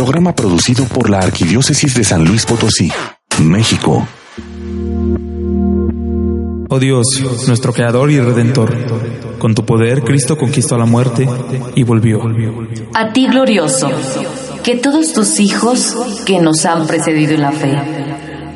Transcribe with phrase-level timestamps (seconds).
[0.00, 2.90] Programa producido por la Arquidiócesis de San Luis Potosí,
[3.42, 4.08] México.
[6.70, 7.04] Oh Dios,
[7.46, 8.74] nuestro Creador y Redentor,
[9.38, 11.28] con tu poder Cristo conquistó la muerte
[11.74, 12.22] y volvió.
[12.94, 13.90] A ti glorioso,
[14.64, 15.94] que todos tus hijos
[16.24, 17.99] que nos han precedido en la fe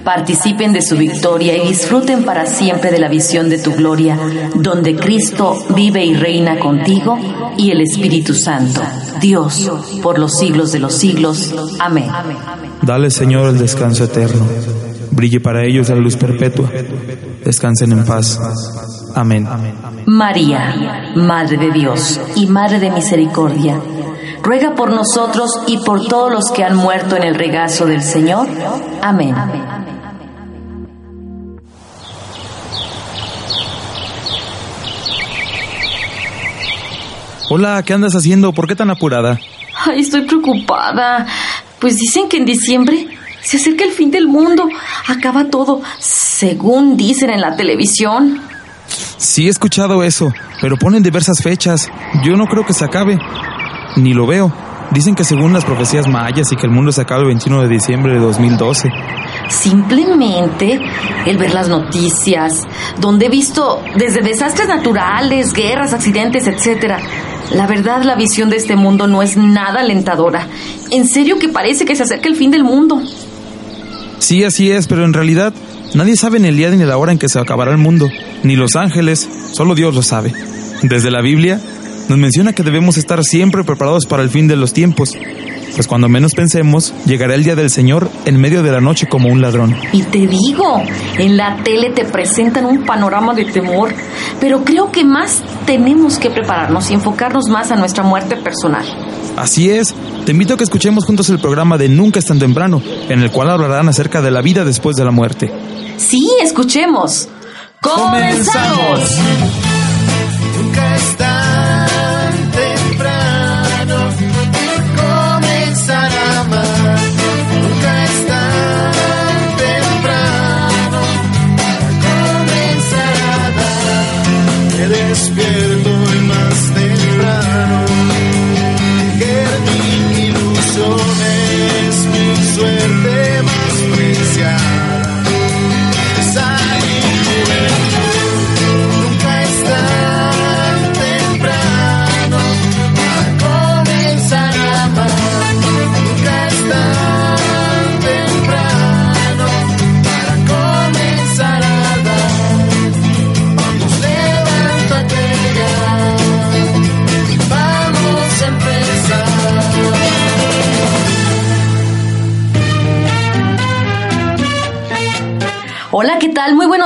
[0.04, 4.18] participen de su victoria y disfruten para siempre de la visión de tu gloria,
[4.54, 7.18] donde Cristo vive y reina contigo
[7.56, 8.82] y el Espíritu Santo,
[9.20, 9.70] Dios,
[10.02, 11.54] por los siglos de los siglos.
[11.80, 12.08] Amén.
[12.82, 14.46] Dale, Señor, el descanso eterno.
[15.10, 16.70] Brille para ellos la luz perpetua.
[17.44, 18.38] Descansen en paz.
[19.14, 19.46] Amén.
[20.06, 23.80] María, Madre de Dios y Madre de Misericordia,
[24.42, 28.48] ruega por nosotros y por todos los que han muerto en el regazo del Señor.
[29.00, 29.34] Amén.
[37.50, 38.52] Hola, ¿qué andas haciendo?
[38.52, 39.38] ¿Por qué tan apurada?
[39.86, 41.26] Ay, estoy preocupada.
[41.78, 43.06] Pues dicen que en diciembre
[43.42, 44.66] se acerca el fin del mundo.
[45.08, 48.40] Acaba todo, según dicen en la televisión.
[49.18, 51.90] Sí, he escuchado eso, pero ponen diversas fechas.
[52.24, 53.18] Yo no creo que se acabe.
[53.96, 54.52] Ni lo veo.
[54.90, 57.68] Dicen que según las profecías mayas y que el mundo se acaba el 21 de
[57.68, 58.88] diciembre de 2012.
[59.48, 60.80] Simplemente
[61.26, 62.62] el ver las noticias,
[63.00, 67.00] donde he visto desde desastres naturales, guerras, accidentes, etcétera.
[67.52, 70.48] La verdad, la visión de este mundo no es nada alentadora.
[70.90, 73.02] En serio que parece que se acerca el fin del mundo.
[74.18, 75.52] Sí, así es, pero en realidad
[75.92, 78.08] nadie sabe ni el día ni la hora en que se acabará el mundo,
[78.42, 80.32] ni los ángeles, solo Dios lo sabe.
[80.82, 81.60] Desde la Biblia
[82.08, 85.12] nos menciona que debemos estar siempre preparados para el fin de los tiempos,
[85.74, 89.28] pues cuando menos pensemos, llegará el día del Señor en medio de la noche como
[89.28, 89.76] un ladrón.
[89.92, 90.82] Y te digo,
[91.18, 93.92] en la tele te presentan un panorama de temor,
[94.40, 98.84] pero creo que más tenemos que prepararnos y enfocarnos más a nuestra muerte personal.
[99.36, 102.80] Así es, te invito a que escuchemos juntos el programa de Nunca es tan temprano,
[103.08, 105.50] en el cual hablarán acerca de la vida después de la muerte.
[105.96, 107.28] Sí, escuchemos.
[107.80, 109.10] ¡Comenzamos!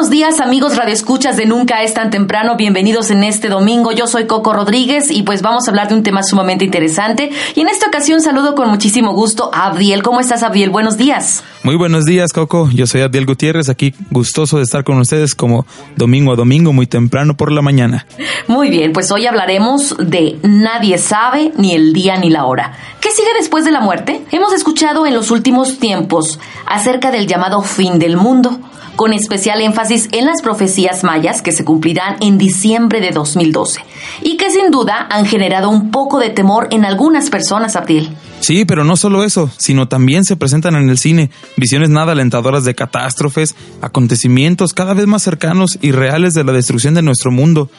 [0.08, 2.56] Buenos días, amigos radioescuchas de Nunca es tan temprano.
[2.56, 3.92] Bienvenidos en este domingo.
[3.92, 7.30] Yo soy Coco Rodríguez y pues vamos a hablar de un tema sumamente interesante.
[7.54, 10.02] Y en esta ocasión saludo con muchísimo gusto a Abdiel.
[10.02, 10.70] ¿Cómo estás, Abdiel?
[10.70, 11.44] Buenos días.
[11.62, 12.70] Muy buenos días, Coco.
[12.72, 16.86] Yo soy Abdiel Gutiérrez, aquí gustoso de estar con ustedes como domingo a domingo, muy
[16.86, 18.06] temprano por la mañana.
[18.46, 22.72] Muy bien, pues hoy hablaremos de Nadie sabe ni el día ni la hora.
[23.00, 24.22] ¿Qué sigue después de la muerte?
[24.30, 28.58] Hemos escuchado en los últimos tiempos acerca del llamado fin del mundo,
[28.98, 33.80] con especial énfasis en las profecías mayas que se cumplirán en diciembre de 2012
[34.22, 38.10] y que sin duda han generado un poco de temor en algunas personas, Abdiel.
[38.40, 42.64] Sí, pero no solo eso, sino también se presentan en el cine visiones nada alentadoras
[42.64, 47.70] de catástrofes, acontecimientos cada vez más cercanos y reales de la destrucción de nuestro mundo.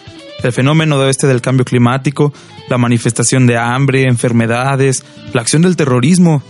[0.41, 2.31] El fenómeno de este del cambio climático,
[2.69, 5.03] la manifestación de hambre, enfermedades,
[5.34, 6.41] la acción del terrorismo.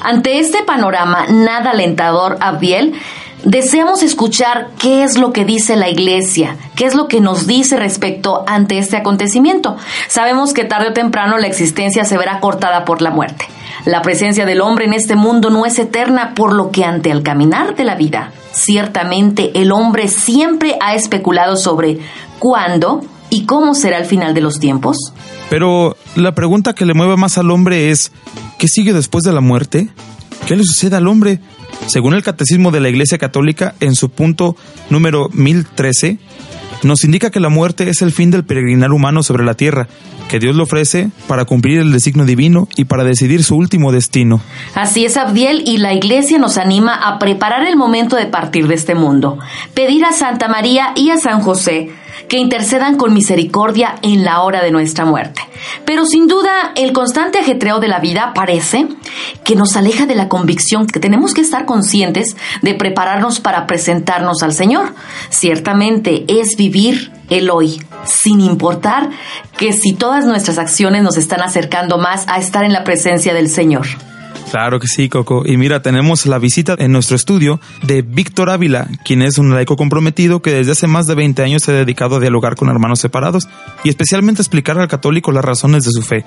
[0.00, 2.94] Ante este panorama nada alentador, Abdiel,
[3.44, 7.76] deseamos escuchar qué es lo que dice la iglesia, qué es lo que nos dice
[7.76, 9.76] respecto ante este acontecimiento.
[10.08, 13.46] Sabemos que tarde o temprano la existencia se verá cortada por la muerte.
[13.84, 17.22] La presencia del hombre en este mundo no es eterna, por lo que ante el
[17.22, 21.98] caminar de la vida, ciertamente el hombre siempre ha especulado sobre
[22.40, 24.96] cuándo y cómo será el final de los tiempos.
[25.50, 28.10] Pero la pregunta que le mueve más al hombre es,
[28.58, 29.88] ¿qué sigue después de la muerte?
[30.46, 31.40] ¿Qué le sucede al hombre?
[31.86, 34.56] Según el Catecismo de la Iglesia Católica, en su punto
[34.90, 36.18] número 1013,
[36.82, 39.88] nos indica que la muerte es el fin del peregrinar humano sobre la tierra,
[40.28, 44.40] que Dios lo ofrece para cumplir el designio divino y para decidir su último destino.
[44.74, 48.74] Así es, Abdiel, y la Iglesia nos anima a preparar el momento de partir de
[48.74, 49.38] este mundo,
[49.74, 51.90] pedir a Santa María y a San José
[52.28, 55.42] que intercedan con misericordia en la hora de nuestra muerte.
[55.84, 58.88] Pero sin duda, el constante ajetreo de la vida parece
[59.44, 64.42] que nos aleja de la convicción que tenemos que estar conscientes de prepararnos para presentarnos
[64.42, 64.94] al Señor.
[65.30, 69.10] Ciertamente es vivir el hoy, sin importar
[69.56, 73.48] que si todas nuestras acciones nos están acercando más a estar en la presencia del
[73.48, 73.86] Señor.
[74.56, 75.42] Claro que sí, Coco.
[75.44, 79.76] Y mira, tenemos la visita en nuestro estudio de Víctor Ávila, quien es un laico
[79.76, 83.00] comprometido que desde hace más de 20 años se ha dedicado a dialogar con hermanos
[83.00, 83.50] separados
[83.84, 86.24] y especialmente a explicar al católico las razones de su fe.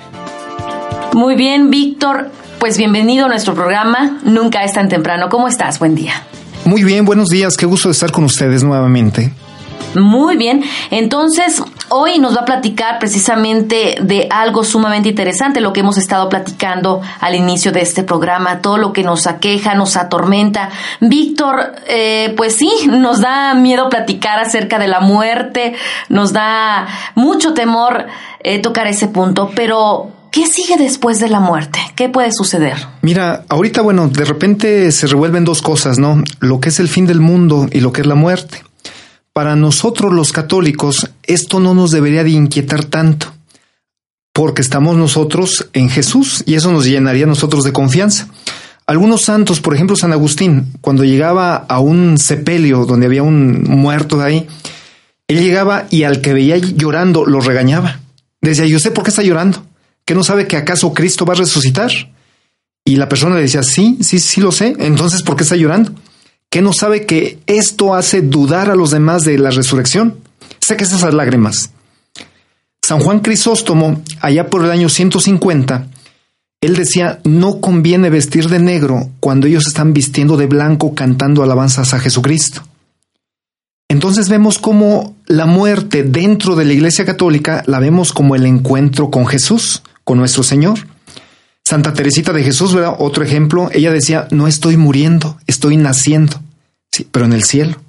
[1.13, 2.29] Muy bien, Víctor.
[2.59, 4.19] Pues bienvenido a nuestro programa.
[4.23, 5.29] Nunca es tan temprano.
[5.29, 5.79] ¿Cómo estás?
[5.79, 6.13] Buen día.
[6.65, 7.57] Muy bien, buenos días.
[7.57, 9.33] Qué gusto de estar con ustedes nuevamente.
[9.95, 15.79] Muy bien, entonces hoy nos va a platicar precisamente de algo sumamente interesante, lo que
[15.79, 20.69] hemos estado platicando al inicio de este programa, todo lo que nos aqueja, nos atormenta.
[21.01, 25.73] Víctor, eh, pues sí, nos da miedo platicar acerca de la muerte,
[26.07, 28.05] nos da mucho temor
[28.41, 31.79] eh, tocar ese punto, pero ¿Qué sigue después de la muerte?
[31.95, 32.75] ¿Qué puede suceder?
[33.01, 36.21] Mira, ahorita, bueno, de repente se revuelven dos cosas, ¿no?
[36.39, 38.61] Lo que es el fin del mundo y lo que es la muerte.
[39.39, 43.27] Para nosotros los católicos esto no nos debería de inquietar tanto,
[44.33, 48.27] porque estamos nosotros en Jesús y eso nos llenaría a nosotros de confianza.
[48.85, 54.17] Algunos santos, por ejemplo San Agustín, cuando llegaba a un sepelio donde había un muerto
[54.17, 54.47] de ahí,
[55.29, 58.01] él llegaba y al que veía llorando lo regañaba.
[58.41, 59.63] Decía, yo sé por qué está llorando,
[60.03, 61.91] que no sabe que acaso Cristo va a resucitar.
[62.83, 65.93] Y la persona le decía, sí, sí, sí lo sé, entonces ¿por qué está llorando?
[66.49, 70.17] Que no sabe que esto hace dudar a los demás de la resurrección.
[70.59, 71.71] Saca esas lágrimas.
[72.81, 75.87] San Juan Crisóstomo, allá por el año 150,
[76.61, 81.93] él decía, no conviene vestir de negro cuando ellos están vistiendo de blanco cantando alabanzas
[81.93, 82.63] a Jesucristo.
[83.87, 89.09] Entonces vemos cómo la muerte dentro de la Iglesia Católica la vemos como el encuentro
[89.09, 90.79] con Jesús, con nuestro Señor.
[91.69, 92.95] Santa Teresita de Jesús, ¿verdad?
[92.97, 96.41] Otro ejemplo, ella decía, no estoy muriendo, estoy naciendo,
[96.91, 97.79] sí, pero en el cielo.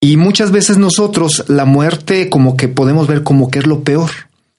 [0.00, 4.12] Y muchas veces nosotros la muerte como que podemos ver como que es lo peor,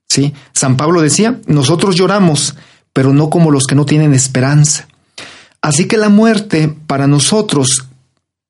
[0.09, 0.33] ¿sí?
[0.51, 2.56] San Pablo decía, nosotros lloramos,
[2.91, 4.89] pero no como los que no tienen esperanza.
[5.62, 7.85] Así que la muerte para nosotros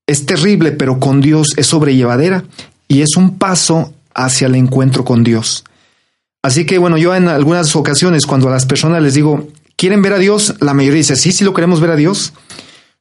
[0.07, 2.45] es terrible, pero con Dios es sobrellevadera
[2.87, 5.65] y es un paso hacia el encuentro con Dios.
[6.41, 9.47] Así que bueno, yo en algunas ocasiones cuando a las personas les digo,
[9.77, 12.33] quieren ver a Dios, la mayoría dice, sí, sí lo queremos ver a Dios,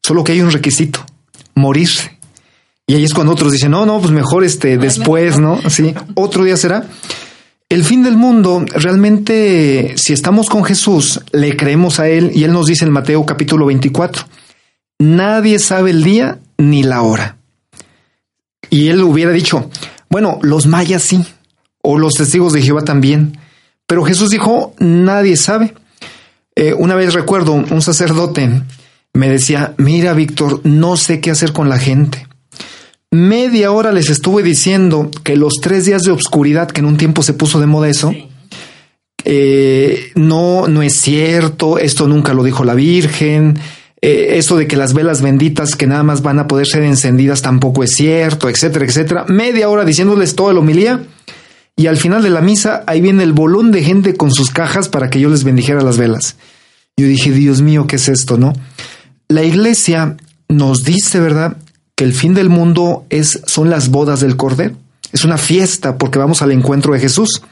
[0.03, 1.05] solo que hay un requisito,
[1.55, 2.17] morirse.
[2.87, 5.59] Y ahí es cuando otros dicen, no, no, pues mejor este después, ¿no?
[5.69, 6.89] Sí, otro día será.
[7.69, 12.53] El fin del mundo, realmente, si estamos con Jesús, le creemos a Él y Él
[12.53, 14.25] nos dice en Mateo capítulo 24,
[15.01, 17.39] nadie sabe el día ni la hora.
[18.71, 19.69] Y Él hubiera dicho,
[20.09, 21.25] bueno, los mayas sí,
[21.83, 23.37] o los testigos de Jehová también,
[23.89, 25.75] pero Jesús dijo, nadie sabe.
[26.59, 28.63] Eh, una vez recuerdo, un sacerdote
[29.13, 32.27] me decía, mira Víctor, no sé qué hacer con la gente.
[33.11, 37.23] Media hora les estuve diciendo que los tres días de obscuridad, que en un tiempo
[37.23, 38.15] se puso de moda eso,
[39.25, 43.59] eh, no, no es cierto, esto nunca lo dijo la Virgen,
[44.01, 47.43] eh, esto de que las velas benditas que nada más van a poder ser encendidas
[47.43, 49.25] tampoco es cierto, etcétera, etcétera.
[49.29, 51.03] Media hora diciéndoles toda la homilía
[51.77, 54.89] y al final de la misa, ahí viene el bolón de gente con sus cajas
[54.89, 56.37] para que yo les bendijera las velas.
[56.97, 58.55] Yo dije, Dios mío, ¿qué es esto, no?
[59.29, 60.17] La iglesia
[60.49, 61.59] nos dice, ¿verdad?,
[61.95, 64.77] que el fin del mundo es, son las bodas del Cordero.
[65.13, 67.43] Es una fiesta porque vamos al encuentro de Jesús.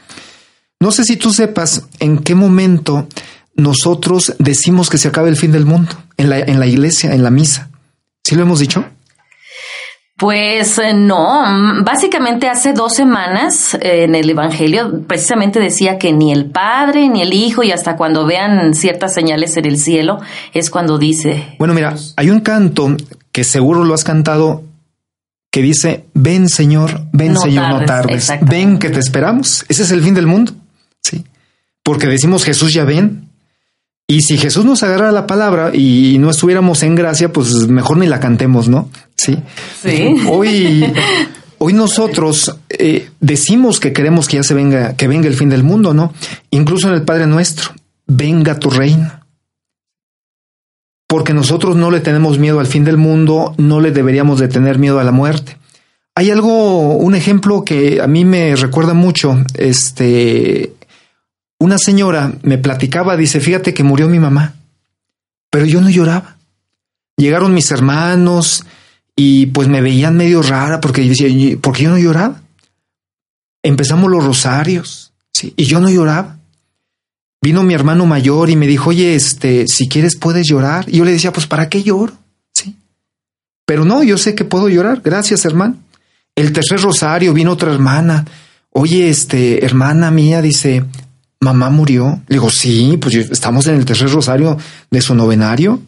[0.79, 3.07] No sé si tú sepas en qué momento
[3.55, 7.23] nosotros decimos que se acaba el fin del mundo, en la, en la iglesia, en
[7.23, 7.69] la misa.
[8.23, 8.85] ¿Sí lo hemos dicho?
[10.17, 16.13] Pues eh, no, mm, básicamente hace dos semanas eh, en el Evangelio precisamente decía que
[16.13, 20.19] ni el Padre ni el Hijo y hasta cuando vean ciertas señales en el cielo
[20.53, 21.55] es cuando dice...
[21.59, 22.95] Bueno, mira, hay un canto
[23.33, 24.63] que seguro lo has cantado
[25.51, 29.65] que dice, ven Señor, ven No Señor, no tardes", ven que te esperamos.
[29.67, 30.53] Ese es el fin del mundo,
[31.01, 31.25] sí.
[31.83, 33.24] Porque decimos Jesús ya ven.
[34.07, 38.05] Y si Jesús nos agarra la palabra y no estuviéramos en gracia, pues mejor ni
[38.05, 38.89] la cantemos, ¿no?
[39.17, 39.37] Sí.
[39.81, 40.15] Sí.
[40.29, 40.85] Hoy,
[41.57, 45.63] hoy nosotros eh, decimos que queremos que ya se venga, que venga el fin del
[45.63, 46.13] mundo, ¿no?
[46.51, 47.71] Incluso en el Padre Nuestro,
[48.05, 49.11] venga tu reino.
[51.07, 54.77] Porque nosotros no le tenemos miedo al fin del mundo, no le deberíamos de tener
[54.77, 55.57] miedo a la muerte.
[56.13, 60.74] Hay algo, un ejemplo que a mí me recuerda mucho, este,
[61.59, 64.55] una señora me platicaba, dice, fíjate que murió mi mamá,
[65.49, 66.37] pero yo no lloraba.
[67.17, 68.65] Llegaron mis hermanos
[69.15, 72.41] y pues me veían medio rara porque yo decía, "¿Y ¿por qué yo no lloraba?
[73.65, 75.53] empezamos los rosarios, ¿sí?
[75.57, 76.37] y yo no lloraba.
[77.41, 80.85] Vino mi hermano mayor y me dijo, oye, este, si quieres puedes llorar.
[80.87, 82.13] Y yo le decía, pues, ¿para qué lloro?
[82.53, 82.75] Sí.
[83.65, 85.01] Pero no, yo sé que puedo llorar.
[85.03, 85.77] Gracias, hermano.
[86.35, 88.25] El tercer rosario vino otra hermana.
[88.71, 90.85] Oye, este, hermana mía, dice,
[91.45, 92.21] mamá murió.
[92.27, 94.57] Le digo, sí, pues estamos en el tercer rosario
[94.89, 95.79] de su novenario.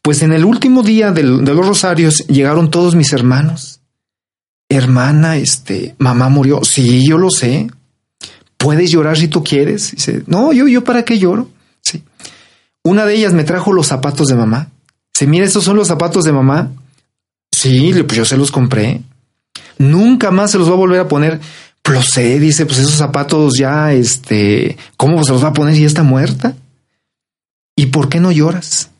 [0.00, 3.80] Pues en el último día de los rosarios llegaron todos mis hermanos.
[4.68, 6.64] Hermana, este, mamá murió.
[6.64, 7.68] Sí, yo lo sé.
[8.56, 9.92] Puedes llorar si tú quieres.
[9.92, 11.50] Dice, no, yo, yo para qué lloro.
[11.82, 12.02] Sí.
[12.82, 14.70] Una de ellas me trajo los zapatos de mamá.
[15.12, 16.70] Dice, mira, estos son los zapatos de mamá.
[17.52, 19.02] Sí, pues yo se los compré.
[19.78, 21.40] Nunca más se los va a volver a poner.
[21.88, 25.82] Lo sé, dice, pues esos zapatos ya, este, ¿cómo se los va a poner si
[25.82, 26.54] ya está muerta?
[27.76, 28.90] ¿Y por qué no lloras?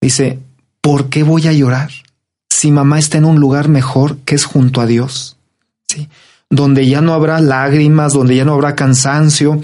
[0.00, 0.38] Dice,
[0.80, 1.90] ¿por qué voy a llorar?
[2.48, 5.36] Si mamá está en un lugar mejor que es junto a Dios,
[5.88, 6.08] ¿sí?
[6.48, 9.60] Donde ya no habrá lágrimas, donde ya no habrá cansancio.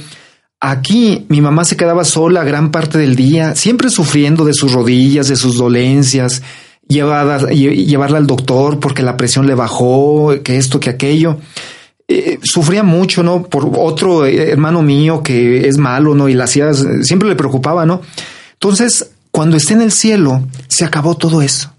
[0.61, 5.29] Aquí mi mamá se quedaba sola gran parte del día, siempre sufriendo de sus rodillas,
[5.29, 6.43] de sus dolencias,
[6.87, 11.39] llevada- lle- llevarla al doctor porque la presión le bajó, que esto, que aquello.
[12.15, 13.45] Eh, sufría mucho, ¿no?
[13.45, 16.29] Por otro eh, hermano mío que es malo, ¿no?
[16.29, 18.03] Y la hacía, siempre le preocupaba, ¿no?
[18.53, 21.73] Entonces, cuando esté en el cielo, se acabó todo eso.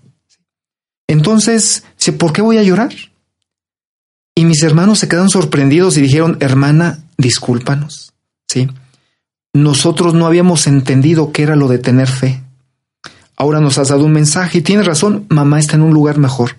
[1.07, 1.83] Entonces,
[2.17, 2.93] ¿por qué voy a llorar?
[4.33, 8.13] Y mis hermanos se quedaron sorprendidos y dijeron, hermana, discúlpanos,
[8.47, 8.67] ¿sí?
[9.53, 12.41] Nosotros no habíamos entendido qué era lo de tener fe.
[13.35, 16.55] Ahora nos has dado un mensaje y tienes razón, mamá está en un lugar mejor.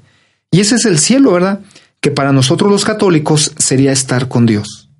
[0.52, 1.58] Y ese es el cielo, ¿verdad?
[2.04, 4.90] Que para nosotros los católicos sería estar con Dios.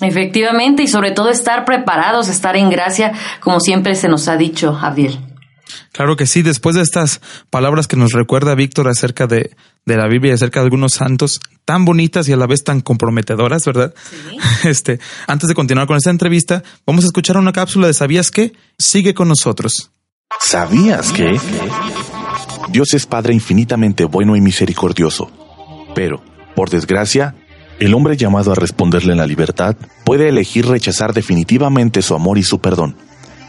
[0.00, 4.78] Efectivamente, y sobre todo estar preparados, estar en gracia, como siempre se nos ha dicho,
[4.80, 5.18] Abdiel.
[5.90, 7.20] Claro que sí, después de estas
[7.50, 11.40] palabras que nos recuerda Víctor acerca de, de la Biblia y acerca de algunos santos
[11.64, 13.92] tan bonitas y a la vez tan comprometedoras, ¿verdad?
[14.62, 18.52] Este, antes de continuar con esta entrevista, vamos a escuchar una cápsula de ¿Sabías qué?
[18.78, 19.90] Sigue con nosotros.
[20.38, 21.40] ¿Sabías que?
[22.68, 25.39] Dios es Padre infinitamente bueno y misericordioso.
[25.94, 26.22] Pero,
[26.54, 27.34] por desgracia,
[27.78, 32.42] el hombre llamado a responderle en la libertad puede elegir rechazar definitivamente su amor y
[32.42, 32.96] su perdón,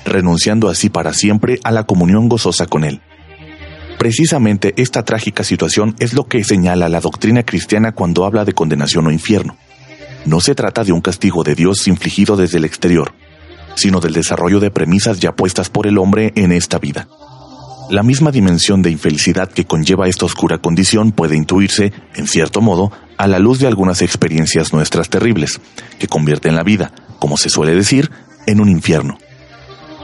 [0.06, 3.02] renunciando así para siempre a la comunión gozosa con Él.
[3.98, 9.06] Precisamente esta trágica situación es lo que señala la doctrina cristiana cuando habla de condenación
[9.06, 9.58] o infierno.
[10.26, 13.14] No se trata de un castigo de Dios infligido desde el exterior,
[13.76, 17.08] sino del desarrollo de premisas ya puestas por el hombre en esta vida.
[17.92, 22.90] La misma dimensión de infelicidad que conlleva esta oscura condición puede intuirse, en cierto modo,
[23.18, 25.60] a la luz de algunas experiencias nuestras terribles,
[26.00, 28.10] que convierten la vida, como se suele decir,
[28.48, 29.18] en un infierno.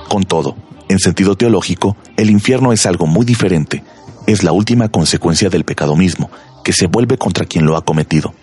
[0.10, 0.58] Con todo,
[0.90, 3.86] en sentido teológico, el infierno es algo muy diferente,
[4.26, 6.30] es la última consecuencia del pecado mismo,
[6.66, 8.34] que se vuelve contra quien lo ha cometido.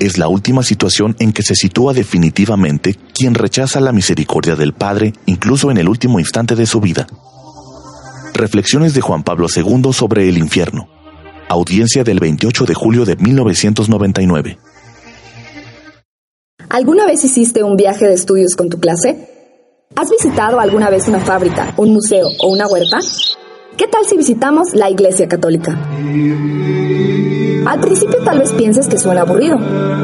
[0.00, 5.12] Es la última situación en que se sitúa definitivamente quien rechaza la misericordia del Padre
[5.26, 7.06] incluso en el último instante de su vida.
[8.36, 10.88] Reflexiones de Juan Pablo II sobre el infierno.
[11.48, 14.58] Audiencia del 28 de julio de 1999.
[16.68, 19.86] ¿Alguna vez hiciste un viaje de estudios con tu clase?
[19.94, 22.98] ¿Has visitado alguna vez una fábrica, un museo o una huerta?
[23.78, 25.72] ¿Qué tal si visitamos la Iglesia Católica?
[27.66, 29.56] Al principio tal vez pienses que suena aburrido,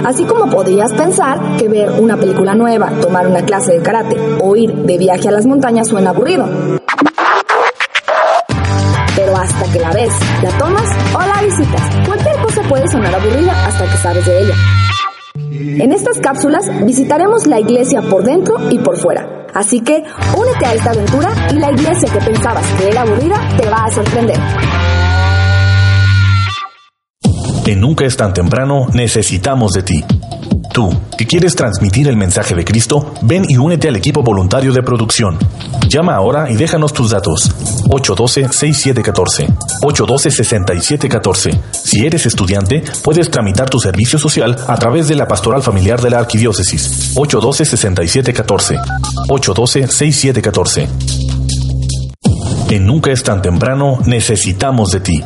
[0.06, 4.56] así como podrías pensar que ver una película nueva, tomar una clase de karate o
[4.56, 6.80] ir de viaje a las montañas suena aburrido.
[9.72, 10.12] Que la ves,
[10.42, 14.54] la tomas o la visitas, cualquier cosa puede sonar aburrida hasta que sabes de ella.
[15.54, 19.46] En estas cápsulas visitaremos la iglesia por dentro y por fuera.
[19.54, 20.04] Así que
[20.36, 23.90] únete a esta aventura y la iglesia que pensabas que era aburrida te va a
[23.90, 24.38] sorprender.
[27.66, 30.04] En Nunca es tan temprano, necesitamos de ti.
[30.72, 30.88] Tú,
[31.18, 35.38] que quieres transmitir el mensaje de Cristo, ven y únete al equipo voluntario de producción.
[35.86, 37.54] Llama ahora y déjanos tus datos.
[37.88, 39.54] 812-6714.
[39.82, 41.60] 812-6714.
[41.72, 46.08] Si eres estudiante, puedes tramitar tu servicio social a través de la Pastoral Familiar de
[46.08, 47.14] la Arquidiócesis.
[47.16, 48.80] 812-6714.
[49.28, 50.88] 812-6714.
[52.70, 55.22] En Nunca es tan temprano, necesitamos de ti.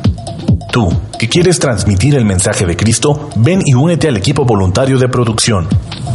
[0.76, 5.08] Tú, que quieres transmitir el mensaje de Cristo, ven y únete al equipo voluntario de
[5.08, 5.66] producción.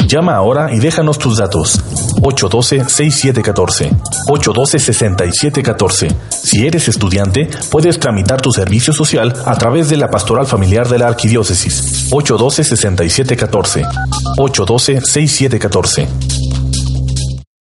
[0.06, 1.84] Llama ahora y déjanos tus datos.
[2.22, 3.89] 812-6714.
[4.27, 6.15] 812-6714.
[6.30, 11.00] Si eres estudiante, puedes tramitar tu servicio social a través de la Pastoral Familiar de
[11.00, 12.12] la Arquidiócesis.
[12.12, 13.89] 812-6714.
[14.38, 16.08] 812-6714.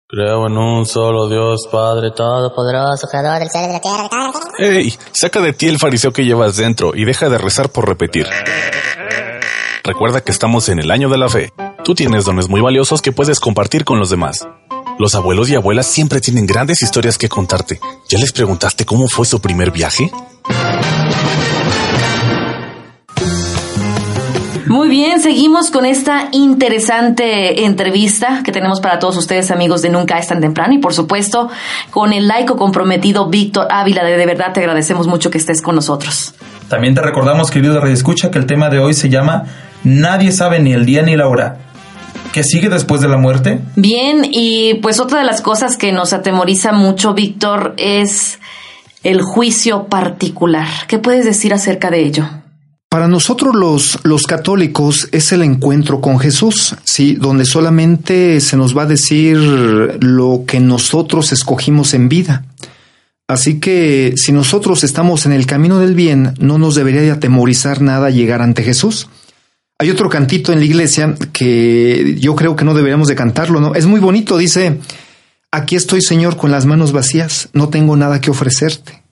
[0.09, 3.09] Creo en un solo Dios, Padre Todopoderoso.
[3.09, 4.09] creador del cielo y de la tierra.
[4.57, 4.97] ¡Ey!
[5.11, 8.25] Saca de ti el fariseo que llevas dentro y deja de rezar por repetir.
[9.83, 11.51] Recuerda que estamos en el año de la fe.
[11.83, 14.47] Tú tienes dones muy valiosos que puedes compartir con los demás.
[14.97, 17.81] Los abuelos y abuelas siempre tienen grandes historias que contarte.
[18.07, 20.09] ¿Ya les preguntaste cómo fue su primer viaje?
[24.77, 30.19] Muy bien, seguimos con esta interesante entrevista que tenemos para todos ustedes, amigos de Nunca
[30.19, 31.49] es tan temprano, y por supuesto,
[31.89, 34.03] con el laico comprometido Víctor Ávila.
[34.03, 36.35] De, de verdad te agradecemos mucho que estés con nosotros.
[36.69, 39.45] También te recordamos, querido Rey Escucha, que el tema de hoy se llama
[39.83, 41.57] Nadie sabe ni el día ni la hora.
[42.31, 43.59] ¿Qué sigue después de la muerte?
[43.75, 48.37] Bien, y pues otra de las cosas que nos atemoriza mucho, Víctor, es
[49.03, 50.67] el juicio particular.
[50.87, 52.29] ¿Qué puedes decir acerca de ello?
[52.97, 58.75] Para nosotros los, los católicos es el encuentro con Jesús, sí, donde solamente se nos
[58.75, 62.45] va a decir lo que nosotros escogimos en vida.
[63.27, 67.81] Así que si nosotros estamos en el camino del bien, no nos debería de atemorizar
[67.81, 69.07] nada llegar ante Jesús.
[69.77, 73.75] Hay otro cantito en la iglesia que yo creo que no deberíamos de cantarlo, ¿no?
[73.75, 74.79] Es muy bonito, dice,
[75.51, 79.03] aquí estoy Señor con las manos vacías, no tengo nada que ofrecerte.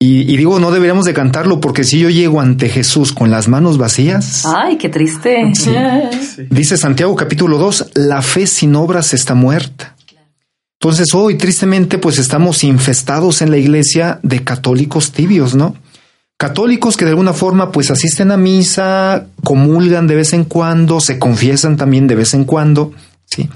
[0.00, 3.48] Y, y digo, no deberíamos de cantarlo porque si yo llego ante Jesús con las
[3.48, 5.52] manos vacías, Ay, qué triste.
[5.54, 5.72] Sí.
[6.50, 9.96] dice Santiago capítulo 2, la fe sin obras está muerta.
[10.80, 15.74] Entonces hoy tristemente pues estamos infestados en la iglesia de católicos tibios, ¿no?
[16.36, 21.18] Católicos que de alguna forma pues asisten a misa, comulgan de vez en cuando, se
[21.18, 22.92] confiesan también de vez en cuando,
[23.24, 23.48] ¿sí?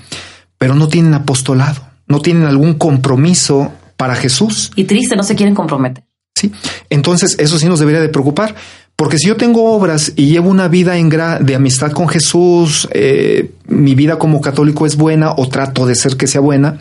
[0.59, 4.73] Pero no tienen apostolado, no tienen algún compromiso para Jesús.
[4.75, 6.03] Y triste, no se quieren comprometer.
[6.35, 6.53] ¿Sí?
[6.91, 8.55] Entonces, eso sí nos debería de preocupar,
[8.97, 12.89] porque si yo tengo obras y llevo una vida en gra- de amistad con Jesús,
[12.93, 16.79] eh, mi vida como católico es buena o trato de ser que sea buena,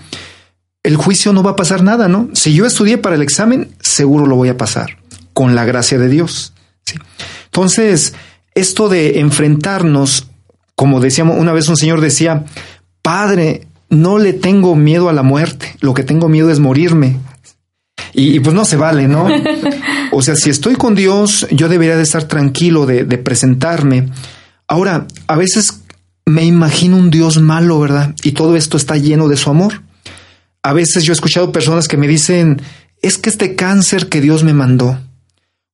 [0.84, 2.29] el juicio no va a pasar nada, ¿no?
[2.34, 4.98] Si yo estudié para el examen, seguro lo voy a pasar,
[5.34, 6.53] con la gracia de Dios.
[7.46, 8.13] Entonces,
[8.55, 10.27] esto de enfrentarnos,
[10.75, 12.46] como decíamos, una vez un señor decía,
[13.01, 17.17] Padre, no le tengo miedo a la muerte, lo que tengo miedo es morirme.
[18.13, 19.27] Y, y pues no se vale, ¿no?
[20.13, 24.09] O sea, si estoy con Dios, yo debería de estar tranquilo de, de presentarme.
[24.68, 25.83] Ahora, a veces
[26.25, 28.14] me imagino un Dios malo, ¿verdad?
[28.22, 29.81] Y todo esto está lleno de su amor.
[30.64, 32.62] A veces yo he escuchado personas que me dicen,
[33.01, 35.00] es que este cáncer que Dios me mandó,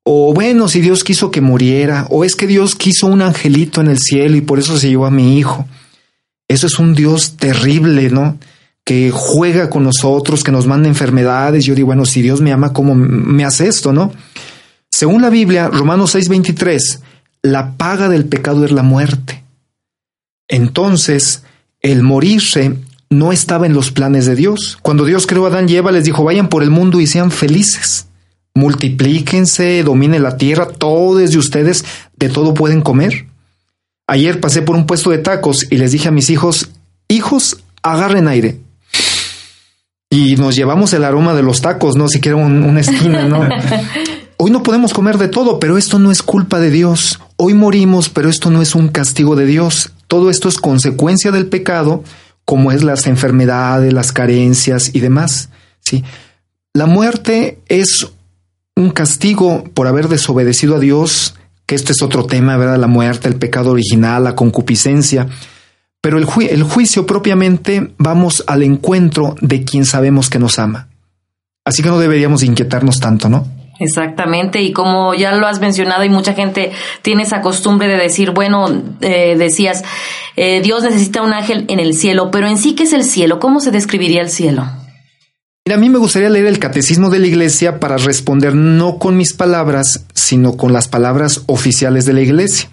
[0.10, 3.88] o bueno, si Dios quiso que muriera, o es que Dios quiso un angelito en
[3.88, 5.68] el cielo y por eso se llevó a mi hijo.
[6.48, 8.38] Eso es un Dios terrible, ¿no?
[8.88, 11.65] Que juega con nosotros, que nos manda enfermedades.
[11.65, 14.13] Yo digo, bueno, si Dios me ama, ¿cómo me hace esto, no?
[14.89, 17.02] Según la Biblia, Romanos 6:23,
[17.41, 19.43] la paga del pecado es la muerte.
[20.47, 21.43] Entonces,
[21.82, 22.76] el morirse
[23.10, 24.78] no estaba en los planes de Dios.
[24.82, 27.32] Cuando Dios creó a Adán y Eva, les dijo, vayan por el mundo y sean
[27.32, 28.08] felices.
[28.54, 33.28] Multiplíquense, dominen la tierra, todo es de ustedes, de todo pueden comer.
[34.08, 36.69] Ayer pasé por un puesto de tacos y les dije a mis hijos,
[37.08, 38.60] hijos, agarren aire.
[40.10, 43.41] Y nos llevamos el aroma de los tacos, no siquiera un- una esquina, ¿no?
[44.38, 47.20] Hoy no podemos comer de todo, pero esto no es culpa de Dios.
[47.38, 49.91] Hoy morimos, pero esto no es un castigo de Dios.
[50.08, 52.04] Todo esto es consecuencia del pecado,
[52.46, 55.50] como es las enfermedades, las carencias y demás.
[55.82, 56.04] Sí.
[56.74, 58.08] La muerte es
[58.76, 61.34] un castigo por haber desobedecido a Dios,
[61.65, 62.78] que este es otro tema, ¿verdad?
[62.78, 65.28] La muerte, el pecado original, la concupiscencia.
[66.08, 70.88] Pero el, ju- el juicio propiamente vamos al encuentro de quien sabemos que nos ama.
[71.65, 73.46] Así que no deberíamos inquietarnos tanto, ¿no?
[73.82, 78.32] Exactamente, y como ya lo has mencionado y mucha gente tiene esa costumbre de decir,
[78.32, 79.84] bueno, eh, decías,
[80.38, 83.41] eh, Dios necesita un ángel en el cielo, pero en sí, ¿qué es el cielo?
[83.41, 84.65] ¿Cómo se describiría el cielo?
[85.65, 89.17] Mira, a mí me gustaría leer el catecismo de la iglesia para responder no con
[89.17, 92.70] mis palabras, sino con las palabras oficiales de la iglesia.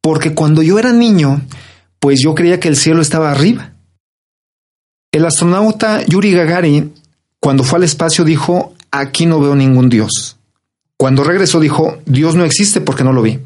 [0.00, 1.40] Porque cuando yo era niño,
[2.00, 3.72] pues yo creía que el cielo estaba arriba.
[5.12, 6.94] El astronauta Yuri Gagarin,
[7.40, 10.36] cuando fue al espacio, dijo, aquí no veo ningún Dios.
[10.96, 13.38] Cuando regresó, dijo, Dios no existe porque no lo vi.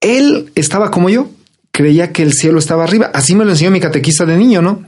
[0.00, 1.30] Él estaba como yo,
[1.70, 3.10] creía que el cielo estaba arriba.
[3.14, 4.84] Así me lo enseñó mi catequista de niño, ¿no?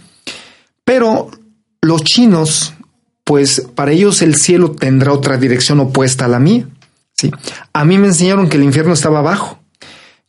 [0.85, 1.31] Pero
[1.81, 2.75] los chinos,
[3.25, 6.69] pues para ellos el cielo tendrá otra dirección opuesta a la mía.
[7.13, 7.31] Sí.
[7.73, 9.59] A mí me enseñaron que el infierno estaba abajo.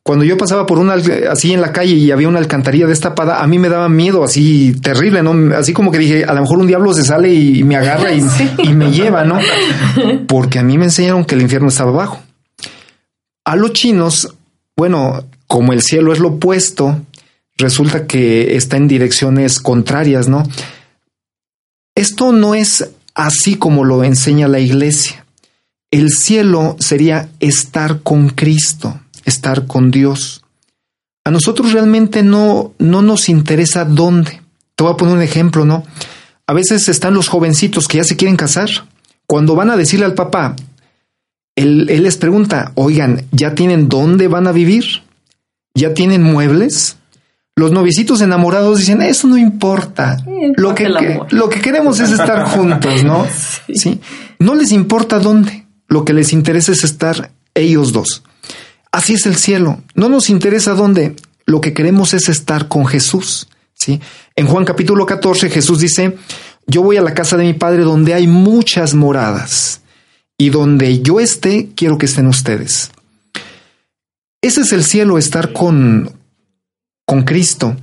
[0.08, 0.94] Cuando yo pasaba por una
[1.30, 4.74] así en la calle y había una alcantarilla destapada, a mí me daba miedo así
[4.82, 5.54] terrible, ¿no?
[5.54, 8.22] Así como que dije, a lo mejor un diablo se sale y me agarra y,
[8.38, 8.50] Sí.
[8.64, 9.38] y me lleva, ¿no?
[10.30, 12.24] Porque a mí me enseñaron que el infierno estaba abajo.
[13.44, 14.34] A los chinos,
[14.78, 17.02] bueno, como el cielo es lo opuesto,
[17.58, 20.44] resulta que está en direcciones contrarias, ¿no?
[21.96, 25.26] Esto no es así como lo enseña la iglesia.
[25.92, 29.02] El cielo sería estar con Cristo.
[29.28, 30.44] Estar con Dios.
[31.24, 34.42] A nosotros realmente no, no nos interesa dónde.
[34.76, 35.84] Te voy a poner un ejemplo, ¿no?
[36.48, 38.70] A veces están los jovencitos que ya se quieren casar.
[39.28, 40.56] Cuando van a decirle al papá,
[41.56, 45.04] él, él les pregunta, oigan, ¿ya tienen dónde van a vivir?
[45.76, 46.96] ¿Ya tienen muebles?
[47.58, 50.24] Los novicitos enamorados dicen, eso no importa.
[50.56, 50.88] Lo que,
[51.32, 53.26] lo que queremos es estar juntos, ¿no?
[53.74, 54.00] Sí.
[54.40, 55.66] No les importa dónde.
[55.88, 58.24] Lo que les interesa es estar ellos dos.
[58.92, 59.82] Así es el cielo.
[59.96, 61.16] No nos interesa dónde.
[61.46, 63.48] Lo que queremos es estar con Jesús.
[63.74, 64.02] ¿sí?
[64.36, 66.18] En Juan capítulo 14 Jesús dice,
[66.66, 69.82] yo voy a la casa de mi Padre donde hay muchas moradas
[70.38, 72.92] y donde yo esté, quiero que estén ustedes.
[74.42, 76.12] Ese es el cielo, estar con,
[77.06, 77.76] con Cristo.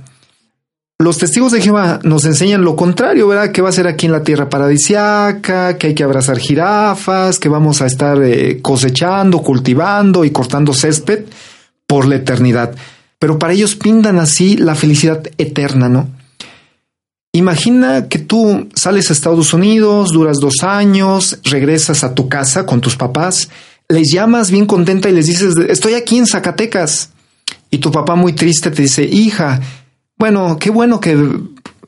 [0.97, 3.51] Los testigos de Jehová nos enseñan lo contrario, ¿verdad?
[3.51, 7.49] Que va a ser aquí en la tierra paradisiaca, que hay que abrazar jirafas, que
[7.49, 11.25] vamos a estar eh, cosechando, cultivando y cortando césped
[11.85, 12.75] por la eternidad.
[13.19, 16.07] Pero para ellos pintan así la felicidad eterna, ¿no?
[17.33, 22.79] Imagina que tú sales a Estados Unidos, duras dos años, regresas a tu casa con
[22.79, 23.49] tus papás,
[23.89, 27.09] les llamas bien contenta y les dices, estoy aquí en Zacatecas.
[27.69, 29.59] Y tu papá muy triste te dice, hija,
[30.17, 31.17] bueno, qué bueno que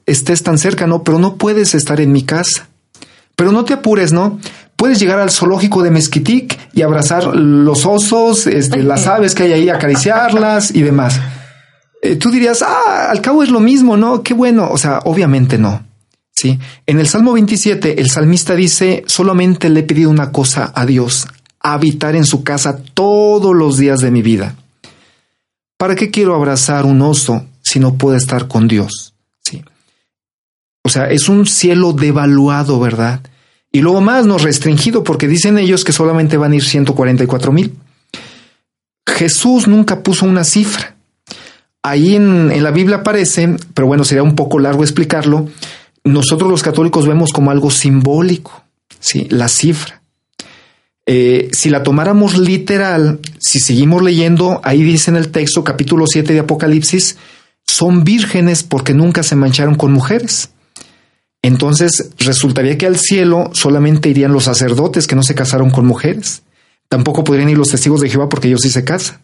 [0.05, 1.03] estés tan cerca, ¿no?
[1.03, 2.67] Pero no puedes estar en mi casa.
[3.35, 4.39] Pero no te apures, ¿no?
[4.75, 9.53] Puedes llegar al zoológico de Mezquitic y abrazar los osos, este, las aves que hay
[9.53, 11.19] ahí, acariciarlas y demás.
[12.01, 14.23] Eh, tú dirías, ah, al cabo es lo mismo, ¿no?
[14.23, 14.69] Qué bueno.
[14.71, 15.85] O sea, obviamente no.
[16.35, 16.59] Sí.
[16.85, 21.27] En el Salmo 27, el salmista dice, solamente le he pedido una cosa a Dios,
[21.59, 24.55] habitar en su casa todos los días de mi vida.
[25.77, 29.13] ¿Para qué quiero abrazar un oso si no puedo estar con Dios?
[29.43, 29.63] Sí.
[30.83, 33.21] O sea, es un cielo devaluado, ¿verdad?
[33.71, 37.75] Y luego más nos restringido porque dicen ellos que solamente van a ir 144 mil.
[39.05, 40.95] Jesús nunca puso una cifra.
[41.83, 45.47] Ahí en, en la Biblia aparece, pero bueno, sería un poco largo explicarlo.
[46.03, 48.63] Nosotros los católicos vemos como algo simbólico,
[48.99, 50.01] sí, la cifra.
[51.09, 56.33] Eh, si la tomáramos literal, si seguimos leyendo, ahí dice en el texto, capítulo 7
[56.33, 57.17] de Apocalipsis,
[57.67, 60.49] son vírgenes porque nunca se mancharon con mujeres.
[61.41, 66.41] Entonces resultaría que al cielo solamente irían los sacerdotes que no se casaron con mujeres.
[66.89, 69.19] Tampoco podrían ir los testigos de Jehová porque ellos sí se casan.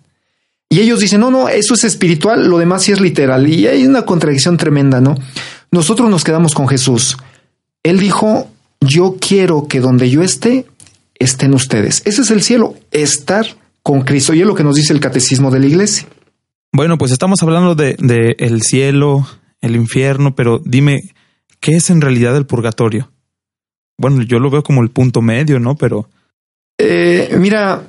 [0.70, 3.48] Y ellos dicen, no, no, eso es espiritual, lo demás sí es literal.
[3.48, 5.16] Y hay una contradicción tremenda, ¿no?
[5.72, 7.18] Nosotros nos quedamos con Jesús.
[7.84, 8.50] Él dijo,
[8.82, 10.66] yo quiero que donde yo esté,
[11.20, 12.02] estén ustedes.
[12.06, 13.46] Ese es el cielo, estar
[13.84, 14.34] con Cristo.
[14.34, 16.08] Y es lo que nos dice el catecismo de la iglesia.
[16.76, 19.28] Bueno, pues estamos hablando de, el cielo,
[19.62, 21.14] el infierno, pero dime,
[21.60, 23.12] ¿qué es en realidad el purgatorio?
[23.96, 25.76] Bueno, yo lo veo como el punto medio, ¿no?
[25.76, 26.10] Pero
[26.80, 27.84] Eh, mira,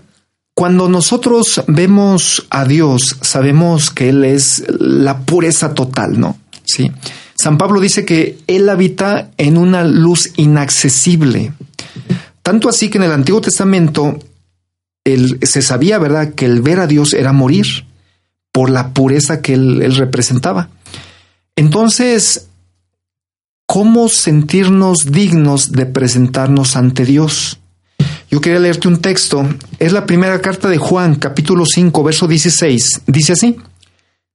[0.52, 6.36] cuando nosotros vemos a Dios, sabemos que Él es la pureza total, ¿no?
[6.64, 6.92] Sí.
[7.36, 11.54] San Pablo dice que Él habita en una luz inaccesible.
[12.42, 14.18] Tanto así que en el Antiguo Testamento
[15.04, 17.86] él, se sabía, ¿verdad?, que el ver a Dios era morir
[18.54, 20.68] por la pureza que él, representaba.
[21.56, 22.46] Entonces,
[23.66, 27.58] ¿cómo sentirnos dignos de presentarnos ante Dios?
[28.30, 29.44] Yo quería leerte un texto.
[29.80, 33.02] Es la primera carta de Juan, capítulo 5, verso 16.
[33.08, 33.56] Dice así.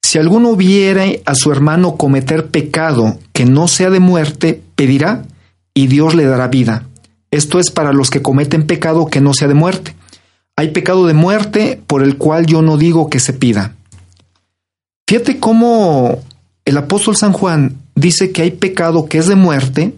[0.02, 5.24] Si alguno viere a su hermano cometer pecado que no sea de muerte, pedirá
[5.74, 6.84] y Dios le dará vida.
[7.32, 9.96] Esto es para los que cometen pecado que no sea de muerte.
[10.58, 13.76] Hay pecado de muerte por el cual yo no digo que se pida.
[15.10, 16.22] Fíjate cómo
[16.66, 19.96] el apóstol San Juan dice que hay pecado que es de muerte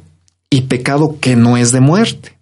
[0.49, 2.37] y pecado que no es de muerte.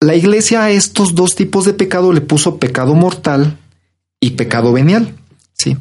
[0.00, 3.58] La iglesia a estos dos tipos de pecado le puso pecado mortal
[4.20, 5.12] y pecado venial.
[5.52, 5.76] Sí.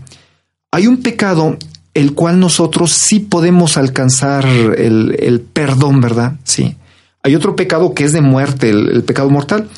[0.70, 1.58] Hay un pecado
[1.94, 6.34] el cual nosotros sí podemos alcanzar el, perdón, ¿verdad?
[6.44, 6.76] Sí.
[7.22, 9.70] Hay otro pecado que es de muerte, el, el pecado mortal.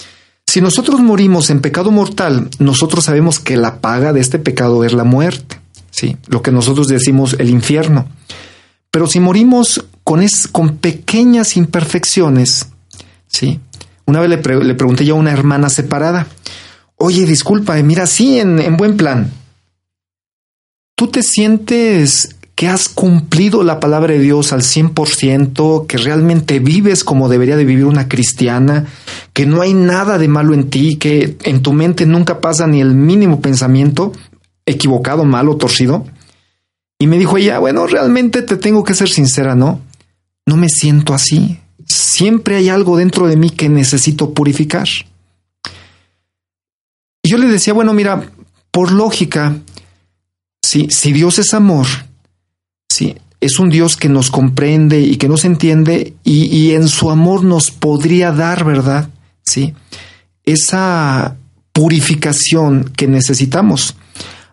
[0.56, 4.94] Si nosotros morimos en pecado mortal, nosotros sabemos que la paga de este pecado es
[4.94, 5.60] la muerte.
[5.92, 8.08] Sí, lo que nosotros decimos el infierno.
[8.90, 12.68] Pero si morimos con, es, con pequeñas imperfecciones,
[13.28, 13.60] sí.
[14.06, 16.28] Una vez le, le pregunté yo a una hermana separada,
[16.96, 19.30] oye, disculpa, mira, sí, en buen plan.
[20.96, 27.04] ¿Tú te sientes que has cumplido la palabra de Dios al 100%, que realmente vives
[27.04, 28.86] como debería de vivir una cristiana,
[29.34, 32.80] que no hay nada de malo en ti, que en tu mente nunca pasa ni
[32.80, 34.14] el mínimo pensamiento
[34.66, 36.06] equivocado, malo, torcido?
[36.98, 39.82] Y me dijo ella, bueno, realmente te tengo que ser sincera, ¿no?
[40.46, 41.60] No me siento así.
[41.86, 44.88] Siempre hay algo dentro de mí que necesito purificar.
[47.22, 48.32] Y yo le decía, bueno, mira,
[48.72, 49.58] por lógica,
[50.64, 51.86] si, si Dios es amor,
[52.96, 57.44] sí, es un Dios que nos comprende y que nos entiende y, en su amor
[57.44, 59.10] nos podría dar, ¿verdad?
[59.44, 59.74] Sí,
[60.46, 61.36] esa
[61.74, 63.98] purificación que necesitamos.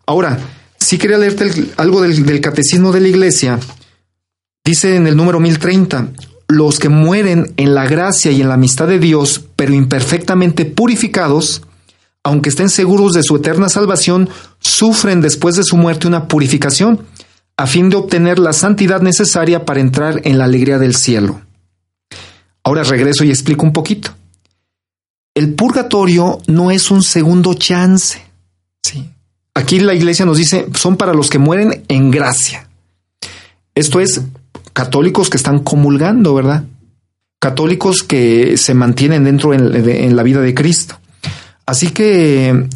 [0.06, 0.40] Ahora,
[0.76, 3.60] sí quería leerte algo del, del catecismo de la iglesia.
[4.64, 6.08] Dice en el número 1030,
[6.48, 11.62] los que mueren en la gracia y en la amistad de Dios, pero imperfectamente purificados,
[12.24, 14.28] aunque estén seguros de su eterna salvación,
[14.58, 17.00] sufren después de su muerte una purificación,
[17.62, 21.42] a fin de obtener la santidad necesaria para entrar en la alegría del cielo.
[22.64, 24.10] Ahora regreso y explico un poquito.
[25.32, 28.20] El purgatorio no es un segundo chance.
[28.82, 29.08] Sí.
[29.54, 32.66] Aquí la iglesia nos dice, son para los que mueren en gracia.
[33.76, 34.22] Esto es
[34.72, 36.64] católicos que están comulgando, ¿verdad?
[37.38, 40.98] Católicos que se mantienen dentro en, la vida de Cristo.
[41.64, 42.66] Así que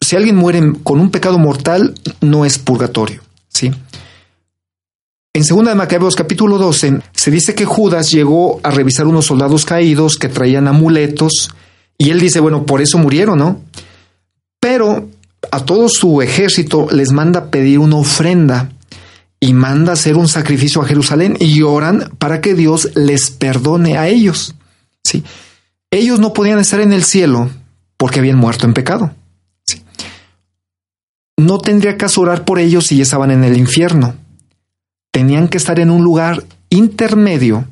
[0.00, 3.72] si alguien muere con un pecado mortal, no es purgatorio, ¿sí?
[5.34, 9.64] En 2 de Macabeos capítulo 12 se dice que Judas llegó a revisar unos soldados
[9.64, 11.54] caídos que traían amuletos
[11.96, 13.62] y él dice, bueno, por eso murieron, ¿no?
[14.60, 15.08] Pero
[15.50, 18.72] a todo su ejército les manda pedir una ofrenda
[19.40, 24.08] y manda hacer un sacrificio a Jerusalén y oran para que Dios les perdone a
[24.08, 24.54] ellos.
[25.02, 25.24] ¿sí?
[25.90, 27.48] Ellos no podían estar en el cielo
[27.96, 29.12] porque habían muerto en pecado.
[31.38, 34.14] No tendría caso orar por ellos si estaban en el infierno.
[35.12, 37.66] Tenían que estar en un lugar intermedio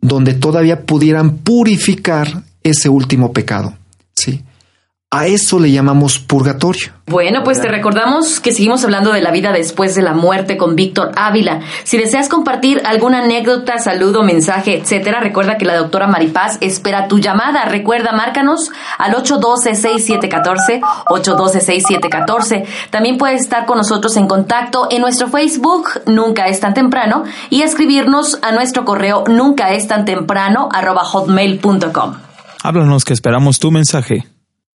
[0.00, 3.74] donde todavía pudieran purificar ese último pecado.
[4.14, 4.42] ¿sí?
[5.12, 6.92] A eso le llamamos purgatorio.
[7.08, 10.76] Bueno, pues te recordamos que seguimos hablando de la vida después de la muerte con
[10.76, 11.62] Víctor Ávila.
[11.82, 17.18] Si deseas compartir alguna anécdota, saludo, mensaje, etcétera, recuerda que la doctora Maripaz espera tu
[17.18, 17.64] llamada.
[17.64, 22.66] Recuerda, márcanos al 812-6714, 812-6714.
[22.90, 27.62] También puedes estar con nosotros en contacto en nuestro Facebook, Nunca es tan temprano, y
[27.62, 32.14] escribirnos a nuestro correo nunca es tan temprano, arroba hotmail.com.
[32.62, 34.24] Háblanos que esperamos tu mensaje.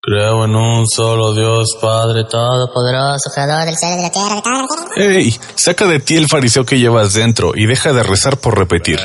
[0.08, 4.41] Creo en un solo Dios, Padre Todopoderoso, creador del cielo y de la tierra.
[4.98, 9.00] Ey, saca de ti el fariseo que llevas dentro y deja de rezar por repetir.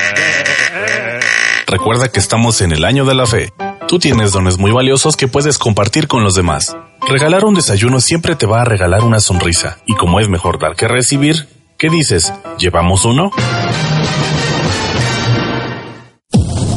[1.66, 3.50] Recuerda que estamos en el año de la fe.
[3.88, 6.76] Tú tienes dones muy valiosos que puedes compartir con los demás.
[7.08, 9.78] Regalar un desayuno siempre te va a regalar una sonrisa.
[9.86, 12.30] Y como es mejor dar que recibir, ¿qué dices?
[12.58, 13.30] ¿Llevamos uno?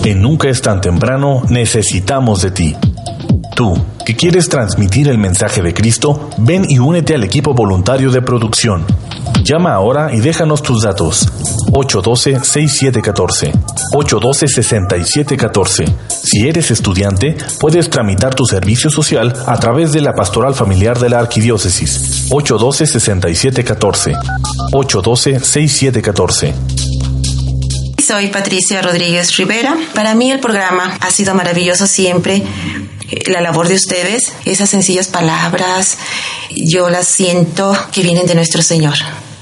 [0.06, 2.78] En Nunca es tan temprano necesitamos de ti.
[3.56, 3.74] Tú,
[4.06, 8.84] que quieres transmitir el mensaje de Cristo, ven y únete al equipo voluntario de producción.
[9.44, 11.28] Llama ahora y déjanos tus datos.
[11.72, 13.52] 812-6714.
[13.94, 15.94] 812-6714.
[16.08, 21.10] Si eres estudiante, puedes tramitar tu servicio social a través de la Pastoral Familiar de
[21.10, 22.30] la Arquidiócesis.
[22.30, 24.18] 812-6714.
[24.72, 26.54] 812-6714.
[28.06, 29.78] Soy Patricia Rodríguez Rivera.
[29.94, 32.44] Para mí el programa ha sido maravilloso siempre.
[33.28, 35.98] La labor de ustedes, esas sencillas palabras,
[36.56, 38.96] yo las siento que vienen de nuestro Señor.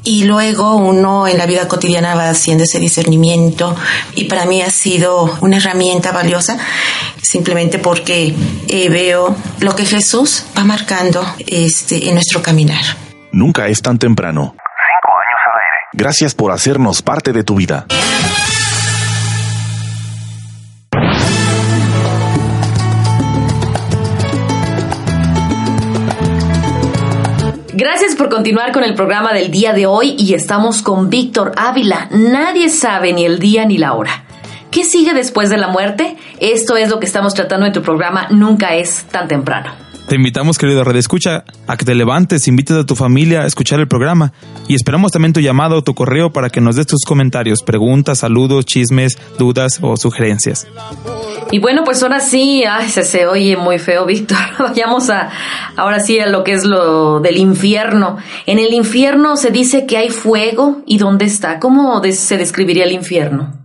[0.03, 3.75] Y luego uno en la vida cotidiana va haciendo ese discernimiento
[4.15, 6.57] y para mí ha sido una herramienta valiosa
[7.21, 8.34] simplemente porque
[8.67, 12.81] eh, veo lo que Jesús va marcando este, en nuestro caminar.
[13.31, 14.55] Nunca es tan temprano.
[15.93, 17.86] Gracias por hacernos parte de tu vida.
[27.82, 32.10] Gracias por continuar con el programa del día de hoy y estamos con Víctor Ávila.
[32.12, 34.24] Nadie sabe ni el día ni la hora.
[34.70, 36.15] ¿Qué sigue después de la muerte?
[36.39, 39.72] Esto es lo que estamos tratando en tu programa Nunca es tan temprano.
[40.12, 43.80] Te invitamos, querido Red Escucha, a que te levantes, invites a tu familia a escuchar
[43.80, 44.34] el programa
[44.67, 48.19] y esperamos también tu llamado o tu correo para que nos des tus comentarios, preguntas,
[48.19, 50.67] saludos, chismes, dudas o sugerencias.
[51.50, 54.38] Y bueno, pues ahora sí, se, se oye muy feo, Víctor.
[54.60, 55.30] Vayamos a,
[55.78, 58.17] ahora sí a lo que es lo del infierno.
[58.47, 61.58] En el infierno se dice que hay fuego y ¿dónde está?
[61.58, 63.61] ¿Cómo se describiría el infierno?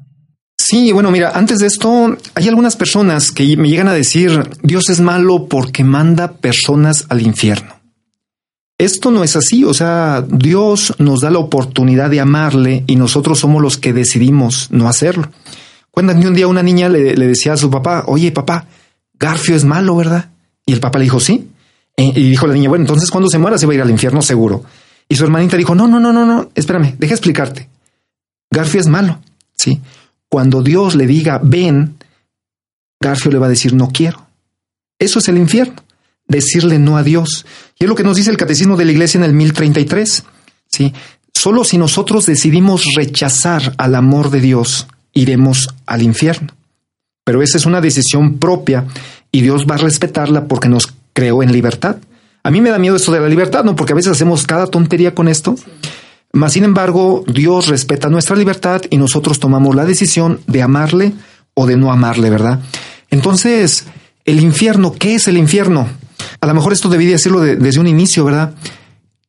[0.59, 4.89] Sí, bueno, mira, antes de esto, hay algunas personas que me llegan a decir, Dios
[4.89, 7.77] es malo porque manda personas al infierno.
[8.79, 13.39] Esto no es así, o sea, Dios nos da la oportunidad de amarle y nosotros
[13.39, 15.31] somos los que decidimos no hacerlo.
[15.91, 18.67] Cuentan que un día una niña le, decía a su papá, oye papá,
[19.19, 20.31] Garfio es malo, ¿verdad?
[20.67, 21.49] Y el papá le dijo, sí.
[21.97, 23.91] E- y dijo la niña, bueno, entonces cuando se muera se va a ir al
[23.91, 24.65] infierno seguro.
[25.09, 27.71] Y su hermanita dijo, no, no, no, no, no, espérame, deja explicarte.
[28.51, 29.21] Garfio es malo,
[29.55, 29.81] ¿sí?
[30.29, 31.97] Cuando Dios le diga ven,
[33.01, 34.27] Garfio le va a decir no quiero.
[34.99, 35.75] Eso es el infierno.
[36.29, 37.47] decirle no a Dios.
[37.79, 40.25] Y es lo que nos dice el Catecismo de la Iglesia en el 1033.
[40.69, 40.93] ¿sí?
[41.33, 46.49] Solo si nosotros decidimos rechazar al amor de Dios, iremos al infierno.
[47.25, 48.87] Pero esa es una decisión propia
[49.31, 51.97] y Dios va a respetarla porque nos creó en libertad.
[52.43, 53.77] A mí me da miedo esto de la libertad, ¿no?
[53.77, 55.57] Porque a veces hacemos cada tontería con esto.
[56.37, 61.15] Mas, sin embargo, Dios respeta nuestra libertad y nosotros tomamos la decisión de amarle
[61.55, 62.61] o de no amarle, ¿verdad?
[63.11, 63.87] Entonces,
[64.27, 65.89] el infierno, ¿qué es el infierno?
[66.43, 68.55] A lo mejor esto debí decirlo desde un inicio, ¿verdad?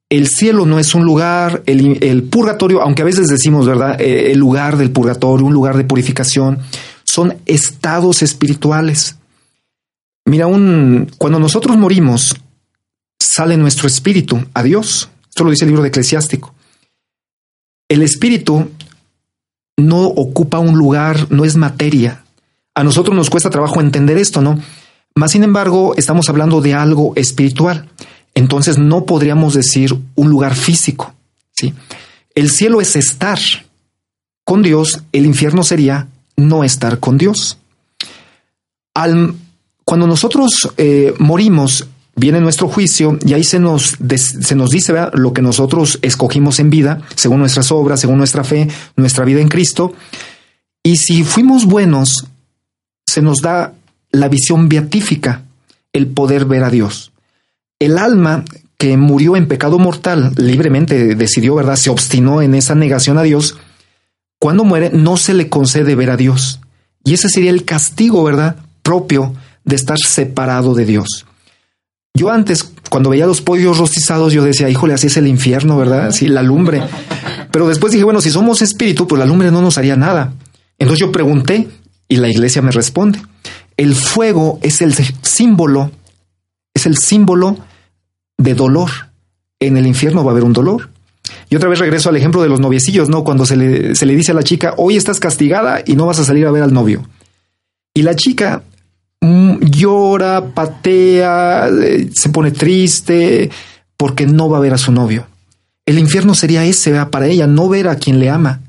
[0.09, 4.01] El cielo no es un lugar, el, el purgatorio, aunque a veces decimos, ¿verdad?
[4.01, 6.59] Eh, el lugar del purgatorio, un lugar de purificación,
[7.05, 9.15] son estados espirituales.
[10.25, 12.35] Mira, un, cuando nosotros morimos,
[13.17, 15.07] sale nuestro espíritu a Dios.
[15.29, 16.53] Esto lo dice el libro de Eclesiástico.
[17.89, 18.69] El espíritu
[19.77, 22.23] no ocupa un lugar, no es materia.
[22.75, 24.59] A nosotros nos cuesta trabajo entender esto, ¿no?
[25.15, 27.89] Mas, sin embargo, estamos hablando de algo espiritual.
[28.35, 31.11] Entonces no podríamos decir un lugar físico.
[31.55, 31.73] ¿sí?
[32.35, 33.39] El cielo es estar
[34.43, 37.57] con Dios, el infierno sería no estar con Dios.
[38.93, 39.33] Al,
[39.83, 45.33] cuando nosotros eh, morimos, viene nuestro juicio y ahí se nos, se nos dice lo
[45.33, 49.93] que nosotros escogimos en vida, según nuestras obras, según nuestra fe, nuestra vida en Cristo.
[50.83, 52.25] Y si fuimos buenos,
[53.05, 53.73] se nos da
[54.11, 55.43] la visión beatífica,
[55.93, 57.11] el poder ver a Dios.
[57.79, 58.43] El alma
[58.77, 61.75] que murió en pecado mortal, libremente decidió, ¿verdad?
[61.75, 63.57] Se obstinó en esa negación a Dios.
[64.39, 66.59] Cuando muere, no se le concede ver a Dios.
[67.03, 68.55] Y ese sería el castigo, ¿verdad?
[68.81, 71.26] Propio de estar separado de Dios.
[72.17, 76.11] Yo antes, cuando veía los pollos rostizados, yo decía, híjole, así es el infierno, ¿verdad?
[76.11, 76.81] Sí, la lumbre.
[77.51, 80.33] Pero después dije, bueno, si somos espíritu, pues la lumbre no nos haría nada.
[80.79, 81.67] Entonces yo pregunté
[82.07, 83.21] y la iglesia me responde.
[83.77, 85.91] El fuego es el símbolo,
[86.73, 87.59] es el símbolo
[88.39, 88.89] de dolor.
[89.59, 90.89] En el infierno va a haber un dolor.
[91.51, 93.23] Y otra vez regreso al ejemplo de los noviecillos, ¿no?
[93.23, 96.17] Cuando se le, se le dice a la chica, hoy estás castigada y no vas
[96.17, 97.07] a salir a ver al novio.
[97.93, 98.63] Y la chica
[99.21, 103.49] llora, patea, eh, se pone triste
[103.95, 105.27] porque no va a ver a su novio.
[105.85, 108.61] El infierno sería ese para ella, no ver a quien le ama.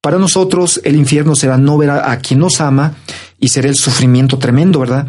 [0.00, 2.94] Para nosotros el infierno será no ver a, quien nos ama
[3.40, 5.08] y será el sufrimiento tremendo, ¿verdad?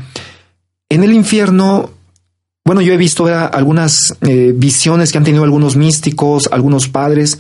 [0.90, 1.92] En el infierno,
[2.66, 7.38] bueno, yo he visto algunas eh, visiones que han tenido algunos místicos, algunos padres,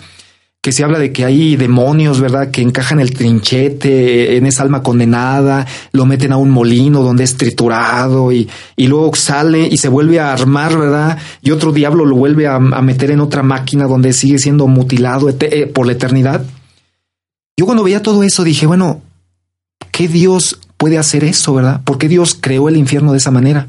[0.61, 2.51] que se habla de que hay demonios, ¿verdad?
[2.51, 7.37] Que encajan el trinchete en esa alma condenada, lo meten a un molino donde es
[7.37, 11.17] triturado y, y luego sale y se vuelve a armar, ¿verdad?
[11.41, 15.67] Y otro diablo lo vuelve a, meter en otra máquina donde sigue siendo mutilado eh,
[15.67, 16.43] por la eternidad.
[17.57, 19.01] Yo cuando veía todo eso dije, bueno,
[19.91, 21.81] ¿qué Dios puede hacer eso, verdad?
[21.83, 23.67] ¿Por qué Dios creó el infierno de esa manera?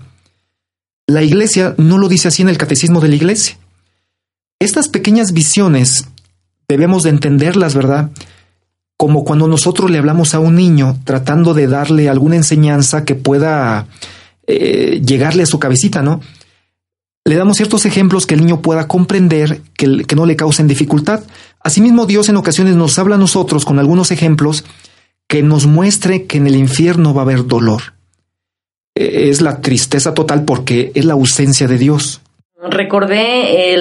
[1.06, 3.56] La iglesia no lo dice así en el catecismo de la iglesia.
[4.58, 6.06] Estas pequeñas visiones
[6.68, 8.10] debemos de entenderlas, ¿verdad?
[8.96, 13.86] Como cuando nosotros le hablamos a un niño tratando de darle alguna enseñanza que pueda
[14.46, 16.20] eh, llegarle a su cabecita, ¿no?
[17.24, 21.22] Le damos ciertos ejemplos que el niño pueda comprender, que, que no le causen dificultad.
[21.60, 24.64] Asimismo, Dios en ocasiones nos habla a nosotros con algunos ejemplos
[25.26, 27.94] que nos muestre que en el infierno va a haber dolor.
[28.94, 32.22] E, es la tristeza total porque es la ausencia de Dios.
[32.60, 33.76] Recordé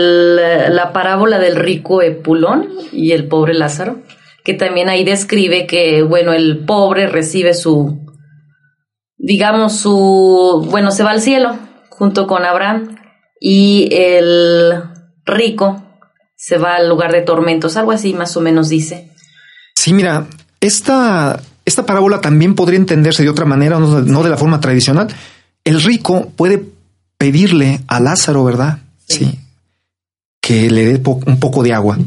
[0.70, 4.02] la parábola del rico Epulón y el pobre Lázaro,
[4.44, 8.06] que también ahí describe que, bueno, el pobre recibe su,
[9.18, 11.58] digamos, su, bueno, se va al cielo
[11.90, 12.98] junto con Abraham
[13.40, 14.84] y el
[15.26, 15.84] rico
[16.36, 19.12] se va al lugar de tormentos, algo así más o menos dice.
[19.76, 20.28] Sí, mira,
[20.60, 25.08] esta, esta parábola también podría entenderse de otra manera, no de la forma tradicional.
[25.64, 26.77] El rico puede
[27.18, 28.80] pedirle a Lázaro, ¿verdad?
[29.08, 29.40] Sí.
[30.42, 31.98] Que le dé un poco de agua.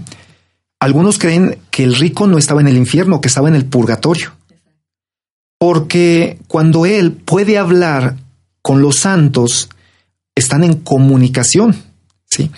[0.80, 4.32] Algunos creen que el rico no estaba en el infierno, que estaba en el purgatorio.
[5.58, 8.16] Porque cuando él puede hablar
[8.62, 9.68] con los santos,
[10.34, 11.76] están en comunicación.
[12.24, 12.50] ¿sí?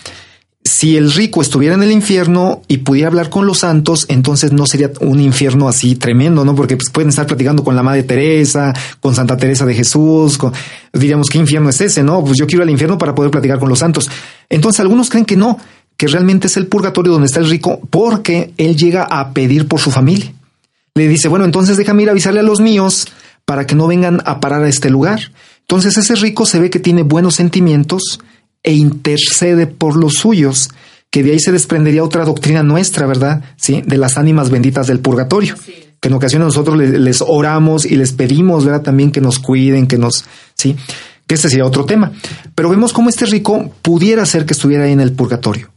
[0.73, 4.65] Si el rico estuviera en el infierno y pudiera hablar con los santos, entonces no
[4.65, 6.55] sería un infierno así tremendo, ¿no?
[6.55, 10.39] Porque pues, pueden estar platicando con la Madre Teresa, con Santa Teresa de Jesús,
[10.91, 12.25] diríamos, ¿qué infierno es ese, no?
[12.25, 14.09] Pues yo quiero al infierno para poder platicar con los santos.
[14.49, 15.59] Entonces algunos creen que no,
[15.99, 19.79] que realmente es el purgatorio donde está el rico, porque él llega a pedir por
[19.79, 20.33] su familia.
[20.95, 23.09] Le dice, bueno, entonces déjame ir a avisarle a los míos
[23.45, 25.33] para que no vengan a parar a este lugar.
[25.61, 28.21] Entonces ese rico se ve que tiene buenos sentimientos,
[28.63, 30.71] e intercede por los suyos,
[31.11, 33.43] que de ahí se desprendería otra doctrina nuestra, ¿verdad?
[33.57, 35.55] Sí, de las ánimas benditas del purgatorio.
[36.01, 38.83] Que en ocasiones nosotros les, oramos y les pedimos, ¿verdad?
[38.83, 40.75] También que nos cuiden, que nos, sí,
[41.27, 42.13] que este sería otro tema.
[42.55, 45.71] Pero vemos cómo este rico pudiera ser que estuviera ahí en el purgatorio.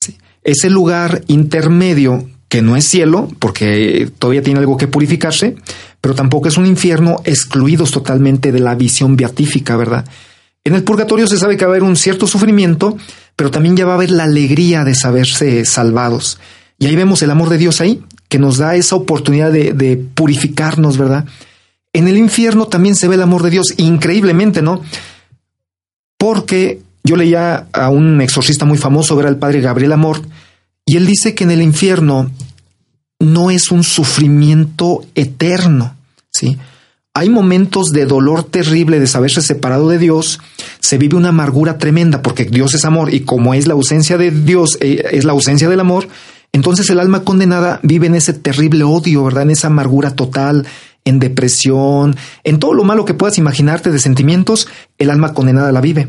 [0.00, 0.16] ¿sí?
[0.42, 5.56] Ese lugar intermedio que no es cielo, porque todavía tiene algo que purificarse,
[6.00, 10.06] pero tampoco es un infierno, excluidos totalmente de la visión beatífica, ¿verdad?
[10.66, 12.96] En el purgatorio se sabe que va a haber un cierto sufrimiento,
[13.36, 16.40] pero también ya va a haber la alegría de saberse salvados.
[16.76, 20.98] Y ahí vemos el amor de Dios ahí, que nos da esa oportunidad de, purificarnos,
[20.98, 21.24] ¿verdad?
[21.92, 24.80] En el infierno también se ve el amor de Dios increíblemente, ¿no?
[26.18, 30.20] Porque yo leía a un exorcista muy famoso, era el padre Gabriel Amor,
[30.84, 32.28] y él dice que en el infierno
[33.20, 35.94] no es un sufrimiento eterno,
[36.32, 36.58] ¿sí?
[37.14, 40.40] Hay momentos de dolor terrible de saberse separado de Dios,
[40.86, 44.30] se vive una amargura tremenda porque Dios es amor y como es la ausencia de
[44.30, 46.06] Dios, eh, es la ausencia del amor,
[46.52, 49.42] entonces el alma condenada vive en ese terrible odio, ¿verdad?
[49.42, 50.64] En esa amargura total,
[51.04, 52.14] en depresión,
[52.44, 56.08] en todo lo malo que puedas imaginarte de sentimientos, el alma condenada la vive.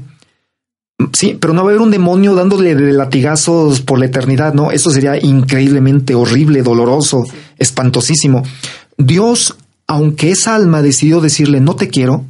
[1.13, 4.71] Sí, pero no va a haber un demonio dándole de latigazos por la eternidad, ¿no?
[4.71, 7.23] Eso sería increíblemente horrible, doloroso,
[7.57, 8.43] espantosísimo.
[8.95, 9.57] Dios,
[9.87, 12.25] aunque esa alma decidió decirle no te quiero,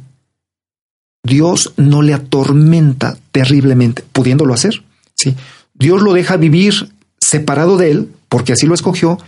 [1.28, 4.82] Dios no le atormenta terriblemente, pudiéndolo hacer.
[5.14, 5.34] Sí,
[5.74, 9.18] Dios lo deja vivir separado de él, porque así lo escogió,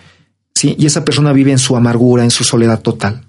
[0.55, 3.25] sí, y esa persona vive en su amargura, en su soledad total.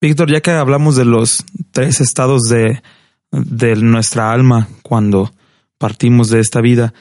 [0.00, 2.82] Víctor, ya que hablamos de los tres estados de,
[3.30, 5.32] de nuestra alma cuando
[5.78, 6.94] partimos de esta vida,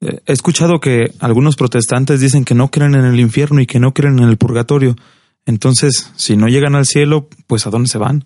[0.00, 3.80] eh, he escuchado que algunos protestantes dicen que no creen en el infierno y que
[3.80, 4.96] no creen en el purgatorio.
[5.44, 8.24] Entonces, si no llegan al cielo, pues ¿a dónde se van?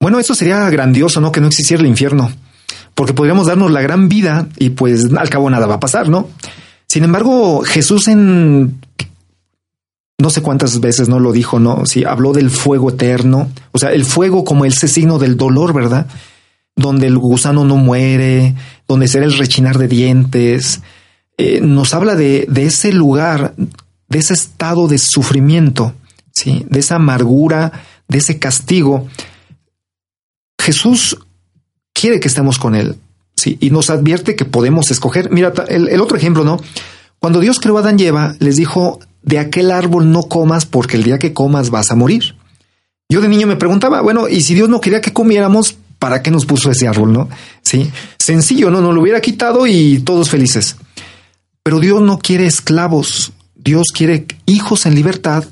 [0.00, 1.30] Bueno, eso sería grandioso, ¿no?
[1.30, 2.32] Que no existiera el infierno,
[2.94, 6.28] porque podríamos darnos la gran vida y pues al cabo nada va a pasar, ¿no?
[6.86, 8.80] Sin embargo, Jesús en
[10.20, 11.86] no sé cuántas veces no lo dijo, ¿no?
[11.86, 16.06] Si habló del fuego eterno, o sea, el fuego como ese signo del dolor, ¿verdad?
[16.76, 18.54] Donde el gusano no muere,
[18.86, 20.82] donde será el rechinar de dientes.
[21.36, 23.54] Eh, nos habla de, de, ese lugar,
[24.08, 25.94] de ese estado de sufrimiento,
[26.32, 26.66] ¿sí?
[26.68, 27.72] De esa amargura,
[28.08, 29.08] de ese castigo.
[30.60, 31.18] Jesús
[31.92, 32.96] quiere que estemos con Él,
[33.34, 33.58] ¿sí?
[33.60, 35.30] Y nos advierte que podemos escoger.
[35.30, 36.60] Mira, el, otro ejemplo, ¿no?
[37.18, 40.96] Cuando Dios creó a Adán y Eva, les dijo, de aquel árbol no comas porque
[40.96, 42.36] el día que comas vas a morir.
[43.08, 46.30] Yo de niño me preguntaba, bueno, y si Dios no quería que comiéramos, ¿para qué
[46.30, 47.12] nos puso ese árbol?
[47.12, 47.28] No,
[47.62, 50.76] sí, sencillo, no, no lo hubiera quitado y todos felices.
[51.62, 55.44] Pero Dios no quiere esclavos, Dios quiere hijos en libertad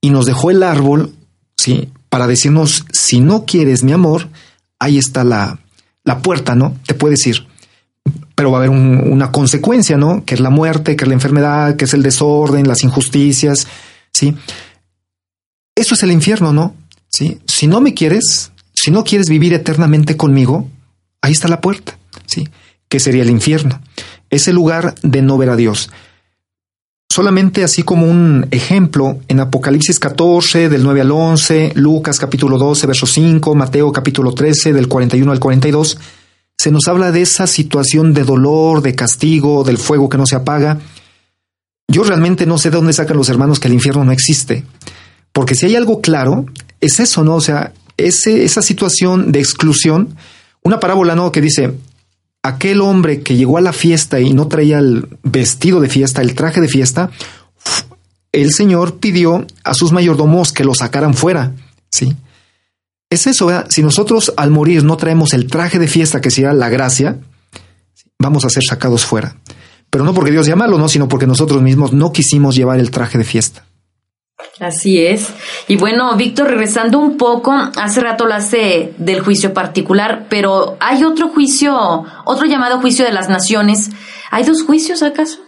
[0.00, 1.14] y nos dejó el árbol,
[1.56, 4.28] sí, para decirnos, si no quieres mi amor,
[4.78, 5.58] ahí está la,
[6.04, 6.76] la puerta, ¿no?
[6.86, 7.46] Te puedes ir
[8.36, 10.24] pero va a haber un, una consecuencia, ¿no?
[10.24, 13.66] Que es la muerte, que es la enfermedad, que es el desorden, las injusticias,
[14.12, 14.34] ¿sí?
[15.74, 16.74] Eso es el infierno, ¿no?
[17.08, 17.38] ¿Sí?
[17.46, 20.68] Si no me quieres, si no quieres vivir eternamente conmigo,
[21.22, 22.48] ahí está la puerta, ¿sí?
[22.88, 23.80] Que sería el infierno.
[24.28, 25.90] Ese lugar de no ver a Dios.
[27.16, 32.86] Solamente así como un ejemplo, en Apocalipsis 14, del 9 al 11, Lucas capítulo 12,
[32.86, 35.98] verso 5, Mateo capítulo 13, del 41 al 42,
[36.58, 40.36] se nos habla de esa situación de dolor, de castigo, del fuego que no se
[40.36, 40.78] apaga.
[41.88, 44.66] Yo realmente no sé de dónde sacan los hermanos que el infierno no existe.
[45.32, 46.44] Porque si hay algo claro,
[46.82, 47.36] es eso, ¿no?
[47.36, 50.14] O sea, esa situación de exclusión,
[50.62, 51.32] una parábola, ¿no?
[51.32, 51.78] Que dice,
[52.48, 56.34] aquel hombre que llegó a la fiesta y no traía el vestido de fiesta, el
[56.34, 57.10] traje de fiesta,
[58.32, 61.52] el Señor pidió a sus mayordomos que lo sacaran fuera,
[61.90, 62.16] ¿sí?
[63.08, 66.68] Es eso, si nosotros al morir no traemos el traje de fiesta que sea la
[66.68, 67.18] gracia,
[68.18, 69.36] vamos a ser sacados fuera.
[69.90, 72.90] Pero no porque Dios sea malo, no, sino porque nosotros mismos no quisimos llevar el
[72.90, 73.64] traje de fiesta.
[74.60, 75.28] Así es.
[75.68, 81.28] Y bueno, Víctor, regresando un poco, hace rato hablaste del juicio particular, pero hay otro
[81.28, 83.90] juicio, otro llamado juicio de las naciones.
[84.30, 85.38] ¿Hay dos juicios acaso?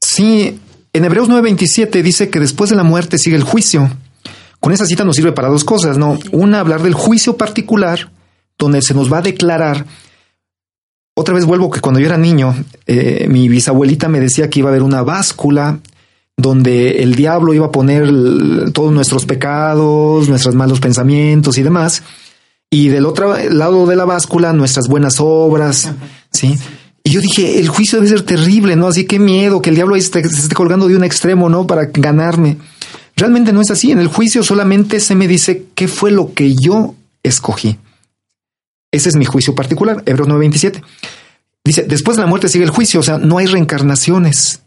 [0.00, 0.58] Sí,
[0.92, 3.90] en Hebreos 9:27 dice que después de la muerte sigue el juicio.
[4.60, 6.18] Con esa cita nos sirve para dos cosas, ¿no?
[6.32, 8.10] Una, hablar del juicio particular,
[8.58, 9.86] donde se nos va a declarar.
[11.14, 12.54] Otra vez vuelvo que cuando yo era niño,
[12.86, 15.78] eh, mi bisabuelita me decía que iba a haber una báscula
[16.38, 18.08] donde el diablo iba a poner
[18.72, 22.04] todos nuestros pecados, nuestros malos pensamientos y demás,
[22.70, 25.92] y del otro lado de la báscula nuestras buenas obras,
[26.32, 26.56] ¿sí?
[27.02, 28.86] Y yo dije, el juicio debe ser terrible, ¿no?
[28.86, 31.66] Así que miedo que el diablo esté, se esté colgando de un extremo, ¿no?
[31.66, 32.58] Para ganarme.
[33.16, 33.90] Realmente no es así.
[33.90, 37.78] En el juicio solamente se me dice qué fue lo que yo escogí.
[38.92, 40.82] Ese es mi juicio particular, Hebreos 9:27.
[41.64, 44.60] Dice, después de la muerte sigue el juicio, o sea, no hay reencarnaciones.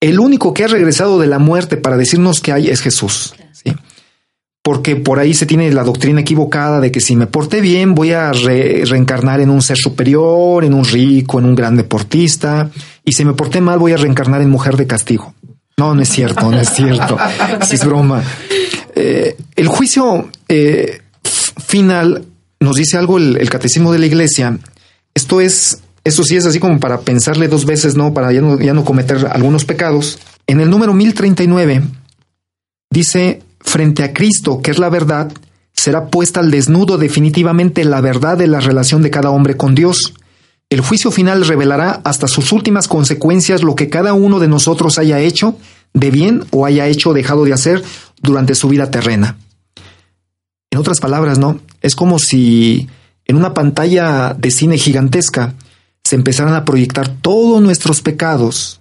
[0.00, 3.34] El único que ha regresado de la muerte para decirnos que hay es Jesús.
[3.52, 3.72] ¿sí?
[4.62, 8.10] porque por ahí se tiene la doctrina equivocada de que si me porté bien voy
[8.10, 12.68] a re- reencarnar en un ser superior, en un rico, en un gran deportista,
[13.04, 15.34] y si me porté mal voy a reencarnar en mujer de castigo.
[15.76, 17.16] No, no es cierto, no es cierto.
[17.70, 18.24] Es broma.
[18.96, 22.24] Eh, el juicio eh, final
[22.58, 24.58] nos dice algo el catecismo de la iglesia.
[25.14, 28.14] Esto es, esto sí es así como para pensarle dos veces, ¿no?
[28.14, 30.20] Para ya no, ya no cometer algunos pecados.
[30.46, 31.82] En el número 1039
[32.90, 35.32] dice, frente a Cristo, que es la verdad,
[35.72, 40.14] será puesta al desnudo definitivamente la verdad de la relación de cada hombre con Dios.
[40.70, 45.18] El juicio final revelará hasta sus últimas consecuencias lo que cada uno de nosotros haya
[45.18, 45.56] hecho
[45.92, 47.82] de bien o haya hecho o dejado de hacer
[48.22, 49.38] durante su vida terrena.
[50.70, 51.58] En otras palabras, ¿no?
[51.82, 52.88] Es como si
[53.24, 55.54] en una pantalla de cine gigantesca
[56.06, 58.80] se empezaran a proyectar todos nuestros pecados.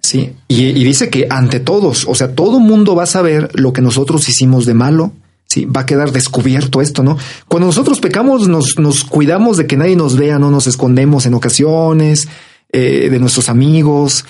[0.00, 3.72] Sí, y, y dice que ante todos, o sea, todo mundo va a saber lo
[3.72, 5.12] que nosotros hicimos de malo.
[5.46, 7.18] Sí, va a quedar descubierto esto, ¿no?
[7.48, 11.34] Cuando nosotros pecamos, nos, nos cuidamos de que nadie nos vea, no nos escondemos en
[11.34, 12.28] ocasiones,
[12.72, 14.24] eh, de nuestros amigos.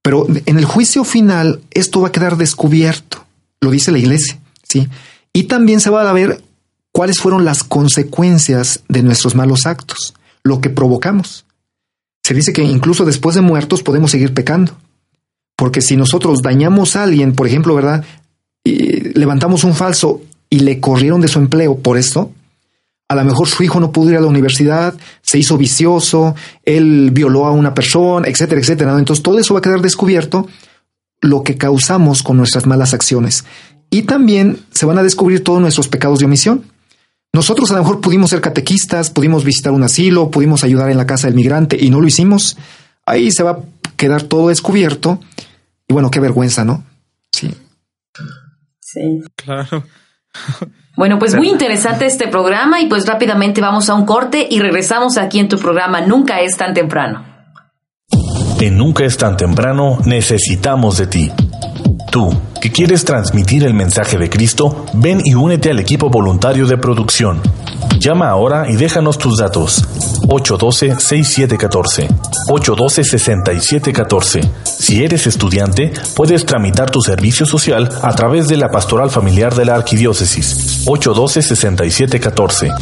[0.00, 3.24] Pero en el juicio final, esto va a quedar descubierto.
[3.60, 4.88] Lo dice la iglesia, sí.
[5.34, 6.42] Y también se va a ver
[6.90, 11.44] cuáles fueron las consecuencias de nuestros malos actos, lo que provocamos.
[12.30, 14.76] Se dice que incluso después de muertos podemos seguir pecando.
[15.56, 18.04] Porque si nosotros dañamos a alguien, por ejemplo, ¿verdad?
[18.62, 22.30] Levantamos un falso y le corrieron de su empleo por esto,
[23.08, 27.10] a lo mejor su hijo no pudo ir a la universidad, se hizo vicioso, él
[27.12, 28.96] violó a una persona, etcétera, etcétera.
[28.96, 30.46] Entonces todo eso va a quedar descubierto,
[31.20, 33.44] lo que causamos con nuestras malas acciones.
[33.90, 36.62] Y también se van a descubrir todos nuestros pecados de omisión.
[37.32, 41.06] Nosotros a lo mejor pudimos ser catequistas, pudimos visitar un asilo, pudimos ayudar en la
[41.06, 42.58] casa del migrante y no lo hicimos.
[43.06, 43.58] Ahí se va a
[43.96, 45.20] quedar todo descubierto.
[45.88, 46.84] Y bueno, qué vergüenza, ¿no?
[47.32, 47.54] Sí.
[48.80, 49.22] Sí.
[49.36, 49.84] Claro.
[50.96, 55.16] Bueno, pues muy interesante este programa y pues rápidamente vamos a un corte y regresamos
[55.16, 57.24] aquí en tu programa Nunca es tan temprano.
[58.60, 61.32] En Nunca es tan temprano necesitamos de ti.
[62.10, 62.28] Tú,
[62.60, 67.40] que quieres transmitir el mensaje de Cristo, ven y únete al equipo voluntario de producción.
[68.00, 69.84] Llama ahora y déjanos tus datos.
[70.26, 72.08] 812-6714.
[72.48, 74.40] 812-6714.
[74.64, 79.66] Si eres estudiante, puedes tramitar tu servicio social a través de la Pastoral Familiar de
[79.66, 80.84] la Arquidiócesis.
[80.86, 82.74] 812-6714.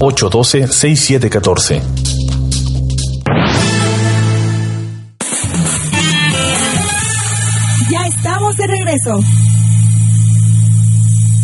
[0.00, 2.11] 812-6714.
[8.72, 9.20] Regreso.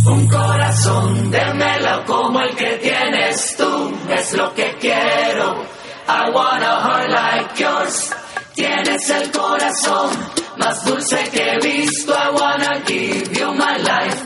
[0.07, 5.62] Un corazón de melo como el que tienes tú es lo que quiero.
[6.09, 8.14] I want a heart like yours.
[8.55, 10.11] Tienes el corazón
[10.57, 12.12] más dulce que he visto.
[12.12, 14.18] I wanna give you my life,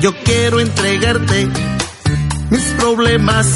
[0.00, 1.46] Yo quiero entregarte
[2.48, 3.46] mis problemas,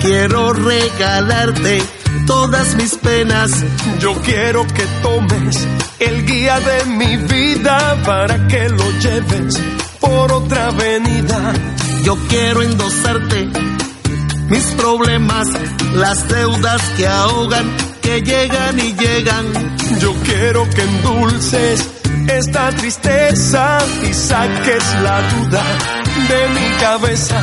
[0.00, 1.82] quiero regalarte
[2.26, 3.50] todas mis penas.
[4.00, 9.60] Yo quiero que tomes el guía de mi vida para que lo lleves
[10.00, 11.52] por otra avenida.
[12.02, 13.50] Yo quiero endosarte
[14.48, 15.48] mis problemas,
[15.94, 19.76] las deudas que ahogan, que llegan y llegan.
[20.00, 25.62] Yo quiero que endulces esta tristeza y saques la duda
[26.28, 27.36] de mi cabeza.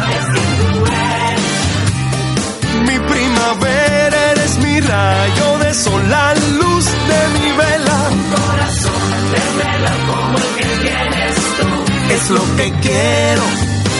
[2.86, 7.99] Mi primavera eres mi rayo de sol, la luz de mi vela.
[8.36, 9.03] Corazón
[9.34, 12.13] de vela como el que tienes tú.
[12.13, 13.43] Es lo que quiero.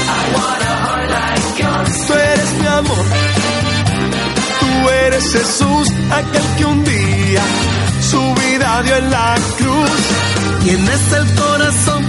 [0.08, 0.58] I.
[2.08, 3.06] Tú eres mi amor.
[4.60, 7.42] Tú eres Jesús, aquel que un día
[8.10, 10.27] su vida dio en la cruz.
[10.68, 12.04] Tienes el corazón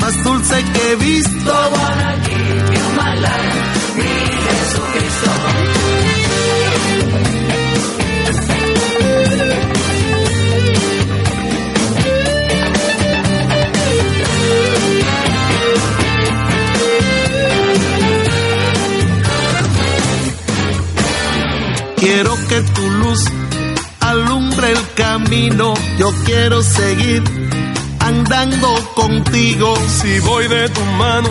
[0.00, 1.52] más dulce que he visto.
[21.96, 23.24] Quiero que tu luz
[23.98, 25.74] alumbre el camino.
[25.98, 27.45] Yo quiero seguir
[28.26, 29.76] andando contigo.
[29.88, 31.28] Si voy de tu mano,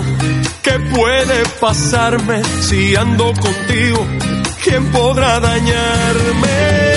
[0.64, 2.42] ¿qué puede pasarme?
[2.62, 4.08] Si ando contigo,
[4.64, 6.95] ¿quién podrá dañarme?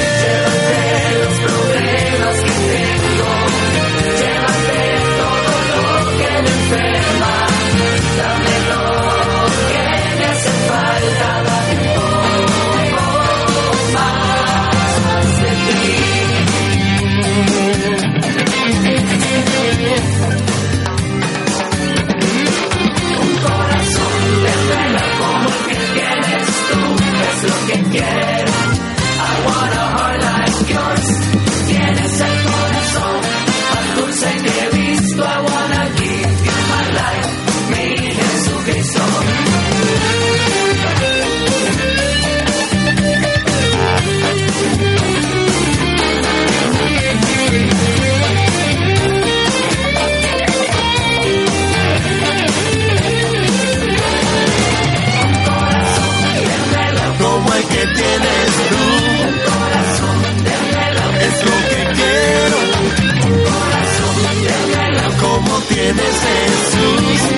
[66.24, 67.28] en.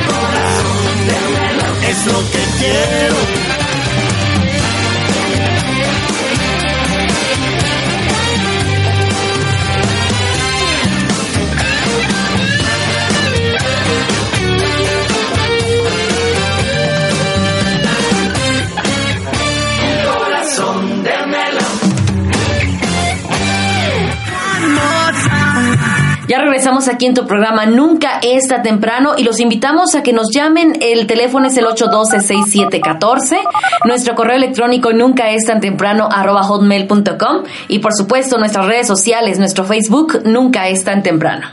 [1.90, 3.49] Es lo que quiero.
[26.50, 30.78] Regresamos aquí en tu programa Nunca está temprano y los invitamos a que nos llamen.
[30.80, 33.38] El teléfono es el 812-6714.
[33.84, 39.64] Nuestro correo electrónico nunca es tan temprano hotmail.com y por supuesto nuestras redes sociales, nuestro
[39.64, 41.46] Facebook Nunca es tan temprano.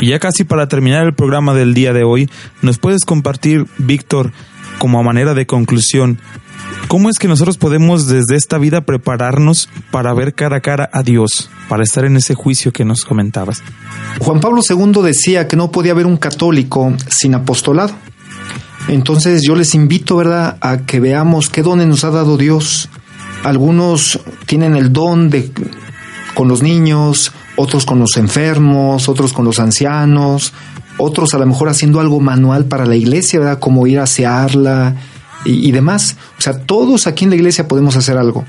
[0.00, 2.30] Y ya casi para terminar el programa del día de hoy,
[2.62, 4.32] ¿nos puedes compartir, Víctor,
[4.78, 6.18] como a manera de conclusión,
[6.88, 11.02] ¿Cómo es que nosotros podemos desde esta vida prepararnos para ver cara a cara a
[11.02, 13.62] Dios, para estar en ese juicio que nos comentabas?
[14.20, 17.92] Juan Pablo II decía que no podía haber un católico sin apostolado.
[18.88, 22.88] Entonces yo les invito, ¿verdad?, a que veamos qué dones nos ha dado Dios.
[23.42, 25.50] Algunos tienen el don de
[26.34, 30.52] con los niños, otros con los enfermos, otros con los ancianos,
[30.98, 33.58] otros a lo mejor haciendo algo manual para la iglesia, ¿verdad?
[33.58, 34.94] Como ir a asearla,
[35.46, 36.16] y, demás.
[36.38, 38.44] O sea, todos aquí en la iglesia podemos hacer algo.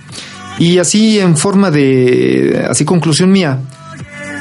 [0.60, 3.60] Y así en forma de, así conclusión mía,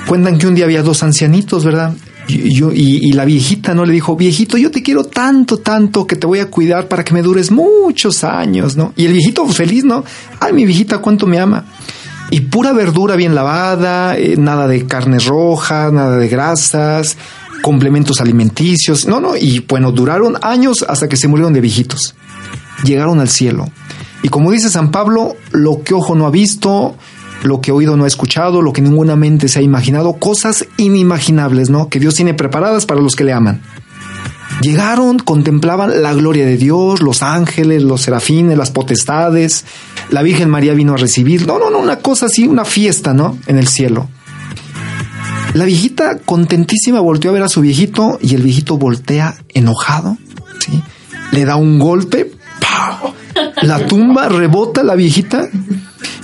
[0.07, 1.95] cuentan que un día había dos ancianitos, ¿verdad?
[2.29, 6.17] Y, yo, y, la viejita no le dijo, viejito, yo te quiero tanto, tanto que
[6.17, 8.93] te voy a cuidar para que me dures muchos años, ¿no?
[8.97, 10.05] Y el viejito feliz, ¿no?
[10.41, 11.67] Ay, mi viejita, cuánto me ama.
[12.31, 17.17] Y pura verdura bien lavada, eh, nada de carne roja, nada de grasas,
[17.63, 19.07] complementos alimenticios.
[19.07, 22.17] No, no, y bueno, duraron años hasta que se murieron de viejitos
[22.85, 23.66] llegaron al cielo.
[24.22, 26.97] Y como dice San Pablo, lo que ojo no ha visto,
[27.43, 31.70] lo que oído no ha escuchado, lo que ninguna mente se ha imaginado, cosas inimaginables,
[31.70, 31.89] ¿no?
[31.89, 33.62] Que Dios tiene preparadas para los que le aman.
[34.62, 39.64] Llegaron, contemplaban la gloria de Dios, los ángeles, los serafines, las potestades,
[40.11, 43.39] la Virgen María vino a recibir, no, no, no, una cosa así, una fiesta, ¿no?
[43.47, 44.09] En el cielo.
[45.53, 50.16] La viejita contentísima volteó a ver a su viejito y el viejito voltea enojado,
[50.59, 50.83] ¿sí?
[51.33, 52.33] Le da un golpe,
[53.62, 55.49] la tumba, rebota la viejita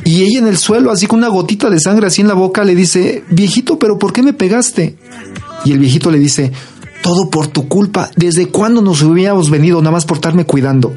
[0.05, 2.64] y ella en el suelo, así con una gotita de sangre así en la boca,
[2.64, 4.96] le dice, viejito, pero ¿por qué me pegaste?
[5.64, 6.53] Y el viejito le dice,
[7.03, 8.11] todo por tu culpa.
[8.16, 10.96] ¿Desde cuándo nos hubiéramos venido nada más por estarme cuidando?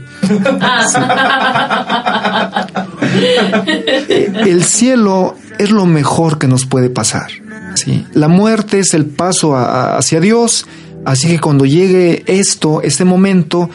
[4.45, 7.27] el cielo es lo mejor que nos puede pasar.
[7.75, 8.05] ¿sí?
[8.13, 10.65] La muerte es el paso hacia Dios.
[11.05, 13.69] Así que cuando llegue esto, este momento,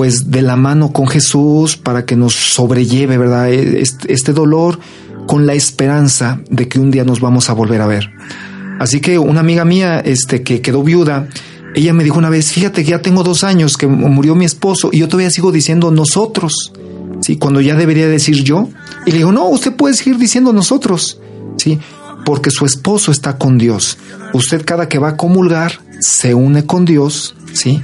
[0.00, 3.52] pues de la mano con Jesús para que nos sobrelleve, ¿verdad?
[3.52, 4.78] E, este, dolor
[5.26, 8.10] con la esperanza de que un día nos vamos a volver a ver.
[8.78, 11.28] Así que una amiga mía, este, que quedó viuda,
[11.74, 14.88] ella me dijo una vez, fíjate que ya tengo dos años que murió mi esposo
[14.90, 16.72] y yo todavía sigo diciendo nosotros,
[17.20, 17.36] ¿sí?
[17.36, 18.70] Cuando ya debería decir yo.
[19.04, 21.20] Y le digo, no, usted puede seguir diciendo nosotros,
[21.58, 21.78] ¿sí?
[22.24, 23.98] Porque su esposo está con Dios.
[24.32, 27.82] Usted cada que va a comulgar se une con Dios, ¿sí?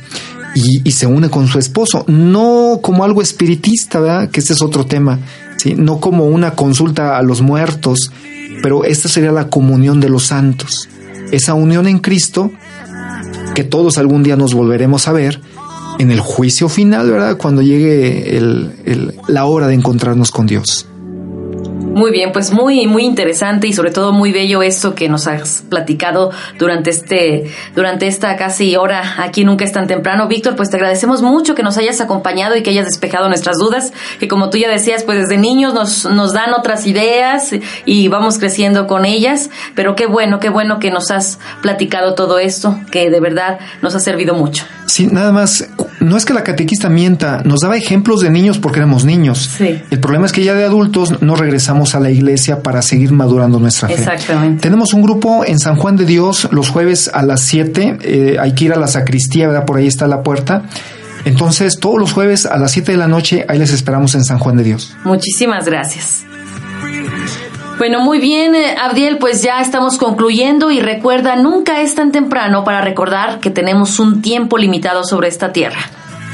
[0.56, 4.30] Y, se une con su esposo, no como algo espiritista, ¿verdad?
[4.30, 5.18] Que este es otro tema,
[5.58, 5.74] ¿sí?
[5.76, 8.10] No como una consulta a los muertos,
[8.62, 10.88] pero esta sería la comunión de los santos,
[11.30, 12.50] esa unión en Cristo
[13.54, 15.40] que todos algún día nos volveremos a ver
[15.98, 17.36] en el juicio final, ¿verdad?
[17.36, 18.40] Cuando llegue
[19.28, 20.86] la hora de encontrarnos con Dios.
[21.96, 25.64] Muy bien, pues muy, muy interesante y sobre todo muy bello esto que nos has
[25.70, 30.28] platicado durante este, durante esta casi hora aquí Nunca es tan temprano.
[30.28, 33.94] Víctor, pues te agradecemos mucho que nos hayas acompañado y que hayas despejado nuestras dudas,
[34.20, 37.54] que como tú ya decías, pues desde niños nos, nos dan otras ideas
[37.86, 42.38] y vamos creciendo con ellas, pero qué bueno, qué bueno que nos has platicado todo
[42.38, 44.64] esto, que de verdad nos ha servido mucho.
[44.84, 45.66] Sí, nada más,
[46.06, 49.50] no es que la catequista mienta, nos daba ejemplos de niños porque éramos niños.
[49.58, 49.82] Sí.
[49.90, 53.58] El problema es que ya de adultos no regresamos a la iglesia para seguir madurando
[53.58, 53.94] nuestra fe.
[53.94, 54.62] Exactamente.
[54.62, 57.98] Tenemos un grupo en San Juan de Dios los jueves a las 7.
[58.00, 59.64] Eh, hay que ir a la sacristía, ¿verdad?
[59.64, 60.62] Por ahí está la puerta.
[61.24, 64.38] Entonces, todos los jueves a las 7 de la noche, ahí les esperamos en San
[64.38, 64.96] Juan de Dios.
[65.04, 66.24] Muchísimas gracias.
[67.78, 72.64] Bueno, muy bien, eh, Abdiel, pues ya estamos concluyendo y recuerda, nunca es tan temprano
[72.64, 75.80] para recordar que tenemos un tiempo limitado sobre esta tierra.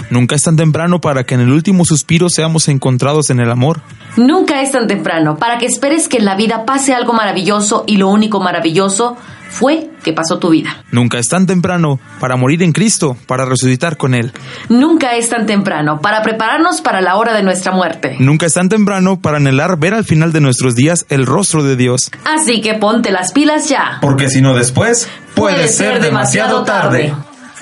[0.08, 3.80] Nunca es tan temprano para que en el último suspiro seamos encontrados en el amor.
[4.16, 7.96] Nunca es tan temprano para que esperes que en la vida pase algo maravilloso y
[7.96, 9.16] lo único maravilloso
[9.52, 10.84] fue que pasó tu vida.
[10.90, 14.32] Nunca es tan temprano para morir en Cristo, para resucitar con Él.
[14.68, 18.16] Nunca es tan temprano para prepararnos para la hora de nuestra muerte.
[18.18, 21.76] Nunca es tan temprano para anhelar ver al final de nuestros días el rostro de
[21.76, 22.10] Dios.
[22.24, 23.98] Así que ponte las pilas ya.
[24.00, 27.14] Porque si no después puede, ser, demasiado tarde.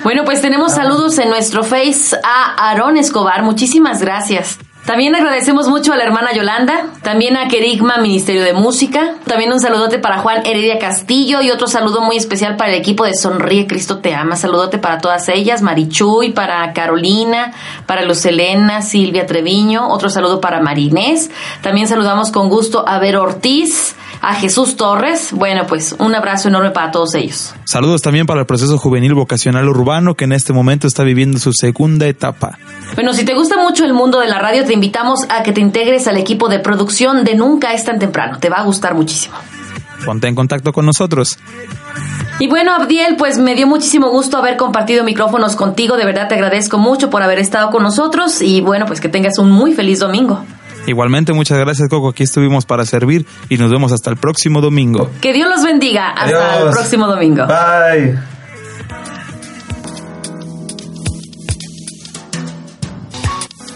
[0.03, 3.43] Bueno, pues tenemos saludos en nuestro Face a Aarón Escobar.
[3.43, 4.59] Muchísimas gracias.
[4.87, 9.61] También agradecemos mucho a la hermana Yolanda, también a Kerigma Ministerio de Música, también un
[9.61, 13.67] saludote para Juan Heredia Castillo y otro saludo muy especial para el equipo de Sonríe
[13.67, 14.37] Cristo Te Ama.
[14.37, 17.53] Saludote para todas ellas, Marichuy, para Carolina,
[17.87, 21.31] para Lucelena, Silvia Treviño, otro saludo para Marinés.
[21.63, 25.33] También saludamos con gusto a Ver Ortiz, a Jesús Torres.
[25.33, 27.55] Bueno, pues un abrazo enorme para todos ellos.
[27.65, 31.53] Saludos también para el proceso juvenil vocacional urbano que en este momento está viviendo su
[31.53, 32.59] segunda etapa.
[32.95, 35.61] Bueno, si te gusta mucho el mundo de la radio, te invitamos a que te
[35.61, 38.39] integres al equipo de producción de Nunca es tan temprano.
[38.39, 39.35] Te va a gustar muchísimo.
[40.05, 41.41] Ponte en contacto con nosotros.
[42.39, 45.97] Y bueno, Abdiel, pues me dio muchísimo gusto haber compartido micrófonos contigo.
[45.97, 49.39] De verdad te agradezco mucho por haber estado con nosotros y bueno, pues que tengas
[49.41, 50.45] un muy feliz domingo.
[50.87, 52.11] Igualmente, muchas gracias, Coco.
[52.11, 55.11] Aquí estuvimos para servir y nos vemos hasta el próximo domingo.
[55.21, 56.11] Que Dios los bendiga.
[56.11, 56.67] Hasta Adiós.
[56.67, 57.45] el próximo domingo.
[57.49, 58.17] Bye.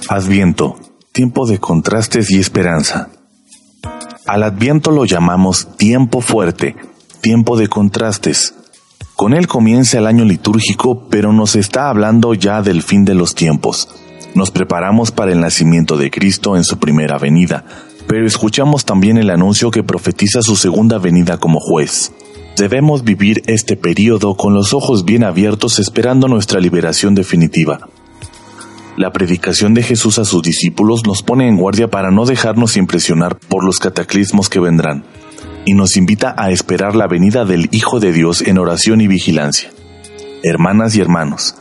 [0.08, 0.76] Adviento,
[1.14, 3.08] tiempo de contrastes y esperanza.
[4.26, 6.74] Al Adviento lo llamamos tiempo fuerte,
[7.20, 8.52] tiempo de contrastes.
[9.14, 13.36] Con él comienza el año litúrgico, pero nos está hablando ya del fin de los
[13.36, 13.88] tiempos.
[14.34, 17.64] Nos preparamos para el nacimiento de Cristo en su primera venida,
[18.08, 22.12] pero escuchamos también el anuncio que profetiza su segunda venida como juez.
[22.56, 27.88] Debemos vivir este periodo con los ojos bien abiertos esperando nuestra liberación definitiva.
[28.96, 33.36] La predicación de Jesús a sus discípulos nos pone en guardia para no dejarnos impresionar
[33.36, 35.04] por los cataclismos que vendrán,
[35.64, 39.70] y nos invita a esperar la venida del Hijo de Dios en oración y vigilancia.
[40.44, 41.56] Hermanas y hermanos,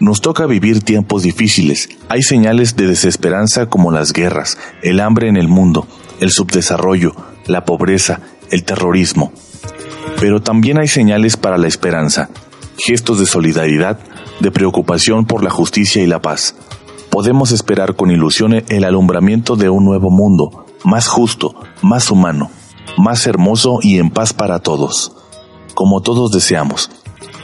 [0.00, 1.88] nos toca vivir tiempos difíciles.
[2.08, 5.86] Hay señales de desesperanza como las guerras, el hambre en el mundo,
[6.18, 7.14] el subdesarrollo,
[7.46, 8.20] la pobreza,
[8.50, 9.32] el terrorismo.
[10.18, 12.28] Pero también hay señales para la esperanza,
[12.76, 14.00] gestos de solidaridad,
[14.40, 16.56] de preocupación por la justicia y la paz.
[17.12, 22.50] Podemos esperar con ilusión el alumbramiento de un nuevo mundo, más justo, más humano,
[22.96, 25.12] más hermoso y en paz para todos,
[25.74, 26.90] como todos deseamos.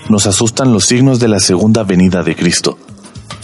[0.08, 2.78] Nos asustan los signos de la segunda venida de Cristo.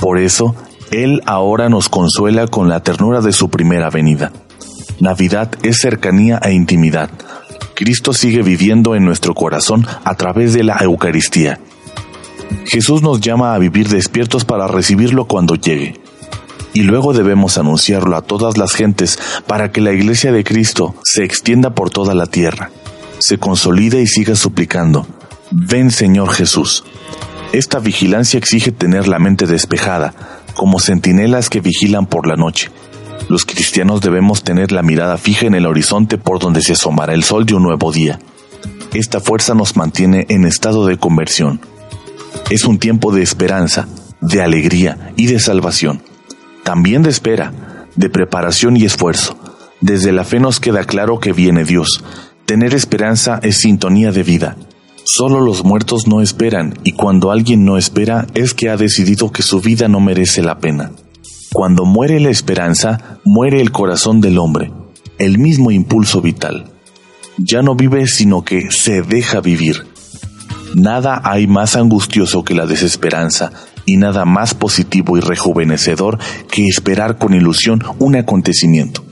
[0.00, 0.54] Por eso,
[0.90, 4.32] Él ahora nos consuela con la ternura de su primera venida.
[5.00, 7.10] Navidad es cercanía e intimidad.
[7.74, 11.60] Cristo sigue viviendo en nuestro corazón a través de la Eucaristía.
[12.64, 16.00] Jesús nos llama a vivir despiertos para recibirlo cuando llegue.
[16.74, 21.24] Y luego debemos anunciarlo a todas las gentes para que la iglesia de Cristo se
[21.24, 22.70] extienda por toda la tierra,
[23.20, 25.06] se consolide y siga suplicando,
[25.52, 26.84] ven Señor Jesús.
[27.52, 30.14] Esta vigilancia exige tener la mente despejada,
[30.54, 32.70] como centinelas que vigilan por la noche.
[33.28, 37.22] Los cristianos debemos tener la mirada fija en el horizonte por donde se asomará el
[37.22, 38.18] sol de un nuevo día.
[38.92, 41.60] Esta fuerza nos mantiene en estado de conversión.
[42.50, 43.86] Es un tiempo de esperanza,
[44.20, 46.02] de alegría y de salvación.
[46.64, 47.52] También de espera,
[47.94, 49.36] de preparación y esfuerzo.
[49.82, 52.02] Desde la fe nos queda claro que viene Dios.
[52.46, 54.56] Tener esperanza es sintonía de vida.
[55.04, 59.42] Solo los muertos no esperan y cuando alguien no espera es que ha decidido que
[59.42, 60.92] su vida no merece la pena.
[61.52, 64.72] Cuando muere la esperanza, muere el corazón del hombre,
[65.18, 66.72] el mismo impulso vital.
[67.36, 69.86] Ya no vive sino que se deja vivir.
[70.74, 73.52] Nada hay más angustioso que la desesperanza
[73.86, 76.18] y nada más positivo y rejuvenecedor
[76.50, 79.04] que esperar con ilusión un acontecimiento.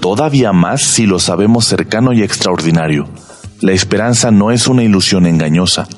[0.00, 3.08] Todavía más si lo sabemos cercano y extraordinario.
[3.60, 5.88] La esperanza no es una ilusión engañosa.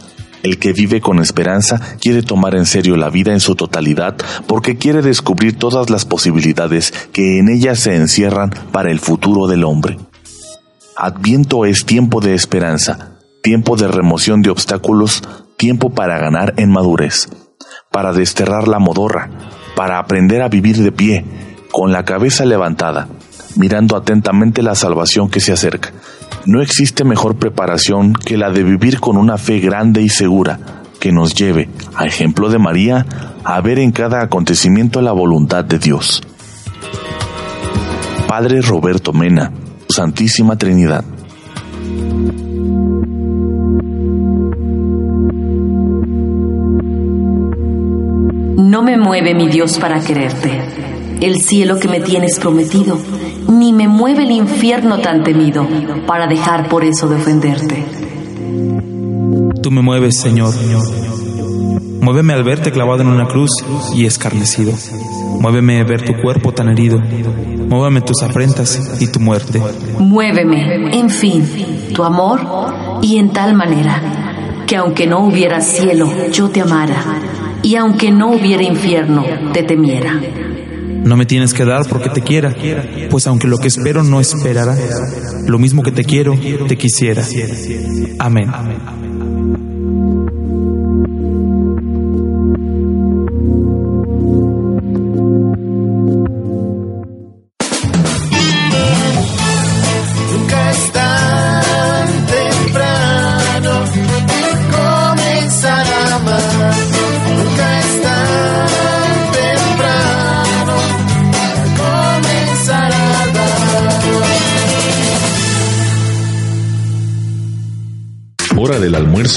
[0.42, 4.76] El que vive con esperanza quiere tomar en serio la vida en su totalidad porque
[4.78, 9.98] quiere descubrir todas las posibilidades que en ella se encierran para el futuro del hombre.
[10.96, 15.22] Adviento es tiempo de esperanza, tiempo de remoción de obstáculos,
[15.58, 17.28] tiempo para ganar en madurez,
[17.90, 19.30] para desterrar la modorra,
[19.74, 21.24] para aprender a vivir de pie,
[21.72, 23.08] con la cabeza levantada,
[23.56, 25.92] mirando atentamente la salvación que se acerca.
[26.46, 30.58] No existe mejor preparación que la de vivir con una fe grande y segura,
[31.00, 33.06] que nos lleve, a ejemplo de María,
[33.42, 36.22] a ver en cada acontecimiento la voluntad de Dios.
[38.28, 39.52] Padre Roberto Mena,
[39.88, 41.04] Santísima Trinidad.
[48.80, 50.58] No me mueve mi Dios para quererte,
[51.20, 52.98] el cielo que me tienes prometido,
[53.46, 55.68] ni me mueve el infierno tan temido
[56.06, 57.84] para dejar por eso de ofenderte.
[59.62, 60.54] Tú me mueves, Señor.
[62.00, 63.50] Muéveme al verte clavado en una cruz
[63.94, 64.72] y escarnecido.
[65.38, 66.98] Muéveme a ver tu cuerpo tan herido.
[66.98, 69.60] Muéveme tus afrentas y tu muerte.
[69.98, 71.46] Muéveme, en fin,
[71.94, 72.40] tu amor
[73.02, 74.00] y en tal manera
[74.66, 77.04] que aunque no hubiera cielo, yo te amara,
[77.62, 80.20] y aunque no hubiera infierno, te temiera.
[81.04, 82.54] No me tienes que dar porque te quiera,
[83.08, 84.76] pues aunque lo que espero no esperará,
[85.46, 86.34] lo mismo que te quiero,
[86.68, 87.24] te quisiera.
[88.18, 88.50] Amén.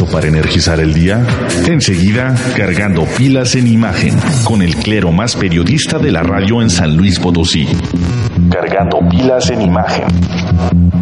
[0.02, 1.24] Para energizar el día?
[1.68, 6.98] Enseguida, cargando pilas en imagen, con el clero más periodista de la radio en San
[6.98, 7.68] Luis Potosí.
[8.50, 10.93] Cargando pilas en imagen.